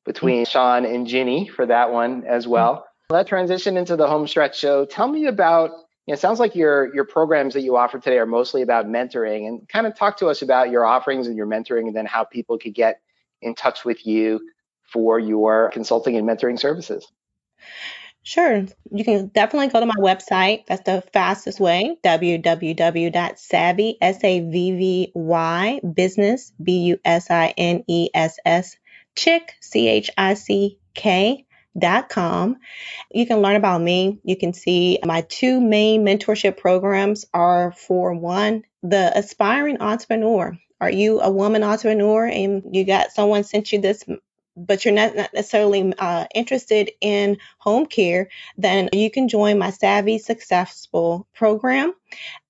between 0.04 0.44
Sean 0.44 0.84
and 0.84 1.06
Ginny 1.06 1.48
for 1.48 1.64
that 1.64 1.90
one 1.90 2.24
as 2.26 2.46
well. 2.46 2.84
Let's 3.08 3.30
transition 3.30 3.78
into 3.78 3.96
the 3.96 4.06
home 4.06 4.28
stretch 4.28 4.58
show. 4.58 4.84
Tell 4.84 5.08
me 5.08 5.24
about. 5.24 5.70
Know, 6.10 6.14
it 6.14 6.20
sounds 6.20 6.40
like 6.40 6.56
your 6.56 6.92
your 6.94 7.04
programs 7.04 7.54
that 7.54 7.62
you 7.62 7.76
offer 7.76 7.98
today 8.00 8.18
are 8.18 8.26
mostly 8.26 8.62
about 8.62 8.86
mentoring, 8.86 9.46
and 9.46 9.68
kind 9.68 9.86
of 9.86 9.96
talk 9.96 10.18
to 10.18 10.26
us 10.26 10.42
about 10.42 10.70
your 10.70 10.84
offerings 10.84 11.28
and 11.28 11.36
your 11.36 11.46
mentoring, 11.46 11.86
and 11.86 11.94
then 11.94 12.06
how 12.06 12.24
people 12.24 12.58
could 12.58 12.74
get 12.74 13.00
in 13.40 13.54
touch 13.54 13.84
with 13.84 14.04
you 14.06 14.40
for 14.92 15.20
your 15.20 15.70
consulting 15.70 16.16
and 16.16 16.28
mentoring 16.28 16.58
services. 16.58 17.06
Sure. 18.22 18.66
You 18.90 19.04
can 19.04 19.28
definitely 19.28 19.68
go 19.68 19.80
to 19.80 19.86
my 19.86 19.94
website. 19.98 20.66
That's 20.66 20.82
the 20.82 21.02
fastest 21.12 21.58
way. 21.60 21.96
www.savvy, 22.04 23.98
S-A-V-V-Y, 24.00 25.80
business, 25.94 26.52
B-U-S-I-N-E-S-S, 26.62 27.16
chick, 29.16 29.54
C-H-I-C-K, 29.60 31.34
dot 31.36 31.49
com. 32.08 32.56
You 33.10 33.26
can 33.26 33.38
learn 33.38 33.56
about 33.56 33.80
me. 33.80 34.18
You 34.24 34.36
can 34.36 34.52
see 34.52 34.98
my 35.04 35.22
two 35.22 35.60
main 35.60 36.04
mentorship 36.04 36.56
programs 36.56 37.26
are 37.32 37.72
for 37.72 38.14
one, 38.14 38.64
the 38.82 39.16
aspiring 39.16 39.80
entrepreneur. 39.80 40.58
Are 40.80 40.90
you 40.90 41.20
a 41.20 41.30
woman 41.30 41.62
entrepreneur 41.62 42.26
and 42.26 42.74
you 42.74 42.84
got 42.84 43.12
someone 43.12 43.44
sent 43.44 43.72
you 43.72 43.80
this 43.80 44.04
but 44.56 44.84
you're 44.84 44.94
not, 44.94 45.14
not 45.14 45.32
necessarily 45.32 45.92
uh, 45.98 46.26
interested 46.34 46.90
in 47.00 47.38
home 47.58 47.86
care, 47.86 48.28
then 48.58 48.88
you 48.92 49.10
can 49.10 49.28
join 49.28 49.58
my 49.58 49.70
Savvy 49.70 50.18
Successful 50.18 51.26
program. 51.34 51.94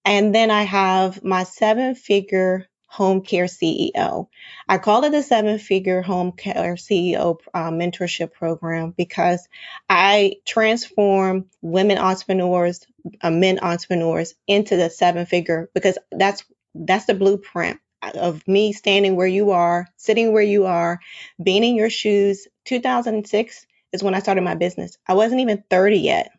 And 0.04 0.34
then 0.34 0.50
I 0.50 0.62
have 0.62 1.22
my 1.22 1.44
seven 1.44 1.94
figure 1.94 2.66
home 2.90 3.22
care 3.22 3.44
CEO. 3.44 4.26
I 4.68 4.78
call 4.78 5.04
it 5.04 5.10
the 5.10 5.22
seven 5.22 5.60
figure 5.60 6.02
home 6.02 6.32
care 6.32 6.74
CEO 6.74 7.38
uh, 7.54 7.70
mentorship 7.70 8.32
program 8.32 8.90
because 8.96 9.48
I 9.88 10.38
transform 10.44 11.46
women 11.62 11.98
entrepreneurs, 11.98 12.84
uh, 13.22 13.30
men 13.30 13.60
entrepreneurs 13.60 14.34
into 14.48 14.76
the 14.76 14.90
seven 14.90 15.24
figure 15.24 15.70
because 15.72 15.98
that's 16.10 16.44
that's 16.74 17.04
the 17.06 17.14
blueprint 17.14 17.78
of 18.02 18.46
me 18.48 18.72
standing 18.72 19.14
where 19.14 19.26
you 19.28 19.52
are, 19.52 19.86
sitting 19.96 20.32
where 20.32 20.42
you 20.42 20.66
are, 20.66 20.98
being 21.40 21.62
in 21.62 21.76
your 21.76 21.90
shoes. 21.90 22.48
2006 22.64 23.66
is 23.92 24.02
when 24.02 24.14
I 24.16 24.18
started 24.20 24.42
my 24.42 24.56
business. 24.56 24.98
I 25.06 25.14
wasn't 25.14 25.42
even 25.42 25.62
30 25.70 25.98
yet. 25.98 26.32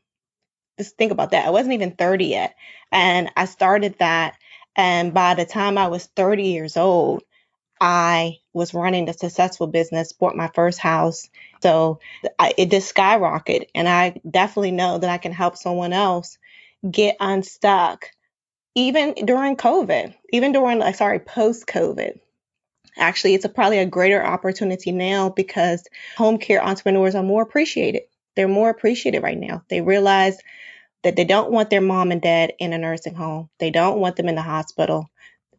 Just 0.78 0.98
think 0.98 1.14
about 1.14 1.32
that. 1.32 1.46
I 1.46 1.52
wasn't 1.52 1.76
even 1.76 1.92
30 1.92 2.26
yet. 2.26 2.56
And 2.92 3.30
I 3.38 3.46
started 3.46 3.96
that. 4.00 4.36
And 4.76 5.14
by 5.14 5.34
the 5.36 5.46
time 5.46 5.78
I 5.78 5.88
was 5.88 6.06
30 6.06 6.44
years 6.44 6.78
old, 6.78 7.24
I 7.80 8.38
was 8.54 8.74
running 8.74 9.10
a 9.10 9.14
successful 9.14 9.68
business, 9.68 10.12
bought 10.12 10.36
my 10.36 10.50
first 10.54 10.80
house. 10.80 11.30
So 11.64 12.00
I, 12.38 12.54
it 12.58 12.70
just 12.70 12.94
skyrocketed. 12.94 13.66
And 13.74 13.90
I 13.90 14.22
definitely 14.30 14.72
know 14.72 15.00
that 15.00 15.10
I 15.10 15.18
can 15.18 15.32
help 15.32 15.58
someone 15.58 15.92
else 15.92 16.38
get 16.90 17.18
unstuck 17.20 18.12
even 18.76 19.14
during 19.26 19.58
COVID, 19.58 20.14
even 20.32 20.52
during, 20.52 20.94
sorry, 20.94 21.20
post 21.20 21.66
COVID. 21.68 22.20
Actually, 22.98 23.34
it's 23.34 23.46
a, 23.46 23.50
probably 23.50 23.80
a 23.80 23.86
greater 23.86 24.24
opportunity 24.24 24.92
now 24.92 25.30
because 25.30 25.84
home 26.18 26.38
care 26.38 26.64
entrepreneurs 26.64 27.16
are 27.16 27.24
more 27.24 27.42
appreciated. 27.42 28.04
They're 28.36 28.48
more 28.48 28.70
appreciated 28.70 29.24
right 29.24 29.38
now. 29.38 29.64
They 29.70 29.82
realize 29.82 30.38
that 31.04 31.16
they 31.16 31.26
don't 31.26 31.52
want 31.52 31.70
their 31.70 31.82
mom 31.82 32.12
and 32.12 32.22
dad 32.22 32.54
in 32.60 32.74
a 32.74 32.78
nursing 32.78 33.16
home. 33.16 33.50
They 33.60 33.72
don't 33.72 34.00
want 34.00 34.16
them 34.16 34.30
in 34.30 34.36
the 34.36 34.42
hospital. 34.42 35.10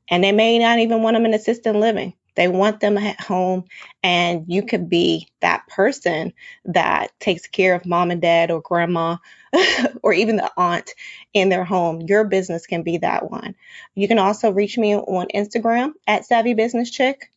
And 0.08 0.22
they 0.22 0.32
may 0.32 0.58
not 0.58 0.78
even 0.78 1.02
want 1.02 1.14
them 1.14 1.26
in 1.26 1.34
assisted 1.34 1.74
living. 1.74 2.14
They 2.34 2.48
want 2.48 2.80
them 2.80 2.96
at 2.96 3.20
home, 3.20 3.64
and 4.02 4.44
you 4.48 4.62
could 4.62 4.88
be 4.88 5.28
that 5.40 5.66
person 5.68 6.32
that 6.64 7.08
takes 7.20 7.46
care 7.46 7.74
of 7.74 7.84
mom 7.84 8.10
and 8.10 8.22
dad 8.22 8.50
or 8.50 8.62
grandma 8.62 9.18
or 10.02 10.14
even 10.14 10.36
the 10.36 10.50
aunt 10.56 10.90
in 11.34 11.50
their 11.50 11.64
home. 11.64 12.00
Your 12.00 12.24
business 12.24 12.66
can 12.66 12.82
be 12.82 12.98
that 12.98 13.30
one. 13.30 13.54
You 13.94 14.08
can 14.08 14.18
also 14.18 14.50
reach 14.50 14.78
me 14.78 14.96
on 14.96 15.26
Instagram 15.34 15.92
at 16.06 16.24
Savvy 16.24 16.54
Business 16.54 16.90
Chick 16.90 17.30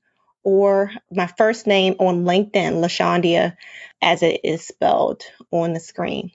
or 0.44 0.92
my 1.12 1.28
first 1.28 1.68
name 1.68 1.96
on 2.00 2.24
LinkedIn, 2.24 2.82
LaShondia, 2.82 3.58
as 4.02 4.24
it 4.24 4.42
is 4.44 4.66
spelled 4.66 5.24
on 5.52 5.74
the 5.74 5.80
screen. 5.80 6.32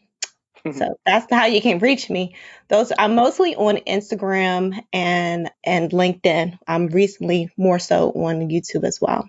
Mm-hmm. 0.65 0.79
So 0.79 0.95
that's 1.07 1.27
how 1.31 1.47
you 1.47 1.61
can 1.61 1.79
reach 1.79 2.11
me. 2.11 2.35
Those 2.69 2.93
I'm 2.99 3.15
mostly 3.15 3.55
on 3.57 3.77
Instagram 3.79 4.83
and 4.93 5.51
and 5.65 5.91
LinkedIn. 5.91 6.59
I'm 6.67 6.89
recently 6.89 7.51
more 7.57 7.79
so 7.79 8.11
on 8.11 8.49
YouTube 8.49 8.85
as 8.85 9.01
well. 9.01 9.29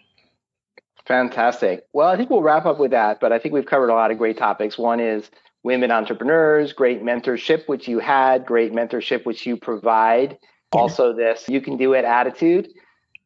Fantastic. 1.05 1.85
Well, 1.93 2.07
I 2.07 2.17
think 2.17 2.29
we'll 2.29 2.41
wrap 2.41 2.65
up 2.65 2.79
with 2.79 2.91
that, 2.91 3.19
but 3.19 3.31
I 3.31 3.39
think 3.39 3.53
we've 3.53 3.65
covered 3.65 3.89
a 3.89 3.93
lot 3.93 4.11
of 4.11 4.17
great 4.17 4.37
topics. 4.37 4.77
One 4.77 4.99
is 4.99 5.29
women 5.63 5.91
entrepreneurs, 5.91 6.73
great 6.73 7.01
mentorship 7.03 7.67
which 7.67 7.87
you 7.87 7.99
had, 7.99 8.45
great 8.45 8.73
mentorship 8.73 9.25
which 9.25 9.45
you 9.45 9.57
provide. 9.57 10.37
Yeah. 10.73 10.81
Also 10.81 11.13
this 11.13 11.45
you 11.47 11.61
can 11.61 11.77
do 11.77 11.93
it 11.93 12.05
attitude. 12.05 12.69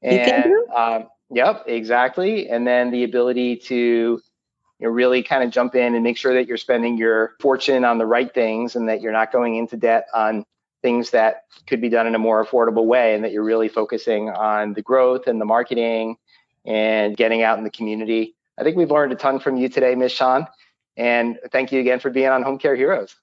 And 0.02 0.54
um, 0.76 1.08
yep, 1.32 1.64
exactly. 1.68 2.50
And 2.50 2.68
then 2.68 2.92
the 2.92 3.04
ability 3.04 3.58
to 3.68 4.22
you 4.80 4.88
know, 4.88 4.94
really 4.94 5.24
kind 5.24 5.44
of 5.44 5.52
jump 5.52 5.76
in 5.76 5.96
and 5.96 6.04
make 6.04 6.18
sure 6.18 6.34
that 6.34 6.48
you're 6.48 6.58
spending 6.58 6.98
your 6.98 7.36
fortune 7.40 7.86
on 7.86 7.98
the 7.98 8.06
right 8.06 8.34
things 8.34 8.76
and 8.76 8.90
that 8.90 9.02
you're 9.02 9.12
not 9.12 9.32
going 9.32 9.56
into 9.56 9.78
debt 9.78 10.08
on 10.14 10.46
things 10.82 11.12
that 11.12 11.44
could 11.66 11.82
be 11.82 11.90
done 11.90 12.06
in 12.08 12.14
a 12.14 12.20
more 12.20 12.46
affordable 12.46 12.86
way 12.86 13.16
and 13.16 13.24
that 13.24 13.32
you're 13.32 13.44
really 13.44 13.70
focusing 13.70 14.30
on 14.30 14.74
the 14.74 14.82
growth 14.82 15.28
and 15.28 15.42
the 15.42 15.46
marketing 15.46 16.18
and 16.66 17.18
getting 17.18 17.42
out 17.42 17.58
in 17.58 17.64
the 17.64 17.72
community. 17.72 18.36
I 18.58 18.64
think 18.64 18.78
we've 18.78 18.92
learned 18.92 19.12
a 19.12 19.16
ton 19.16 19.40
from 19.40 19.58
you 19.58 19.70
today, 19.70 19.96
Ms. 19.96 20.12
Sean. 20.12 20.48
And 20.98 21.40
thank 21.52 21.72
you 21.72 21.80
again 21.80 22.00
for 22.00 22.10
being 22.10 22.30
on 22.30 22.44
Home 22.44 22.58
Care 22.58 22.76
Heroes. 22.76 23.16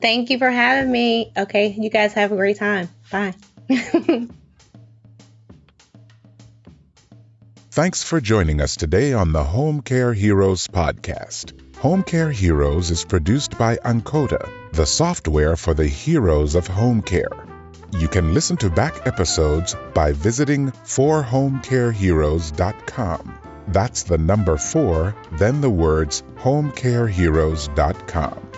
Thank 0.00 0.30
you 0.30 0.38
for 0.38 0.50
having 0.50 0.90
me. 0.90 1.32
Okay, 1.36 1.68
you 1.68 1.90
guys 1.90 2.14
have 2.14 2.32
a 2.32 2.36
great 2.36 2.56
time. 2.56 2.88
Bye. 3.10 3.34
Thanks 7.72 8.04
for 8.04 8.20
joining 8.20 8.60
us 8.60 8.76
today 8.76 9.14
on 9.14 9.32
the 9.32 9.42
Home 9.42 9.80
Care 9.80 10.12
Heroes 10.12 10.68
podcast. 10.68 11.54
Home 11.78 12.02
Care 12.02 12.30
Heroes 12.30 12.90
is 12.90 13.02
produced 13.02 13.56
by 13.56 13.76
Ankota, 13.76 14.46
the 14.74 14.84
software 14.84 15.56
for 15.56 15.72
the 15.72 15.86
heroes 15.86 16.54
of 16.54 16.66
home 16.66 17.00
care. 17.00 17.30
You 17.98 18.08
can 18.08 18.34
listen 18.34 18.58
to 18.58 18.68
back 18.68 19.06
episodes 19.06 19.74
by 19.94 20.12
visiting 20.12 20.70
forhomecareheroes.com. 20.70 23.38
That's 23.68 24.02
the 24.02 24.18
number 24.18 24.58
four, 24.58 25.16
then 25.38 25.62
the 25.62 25.70
words 25.70 26.22
homecareheroes.com. 26.40 28.51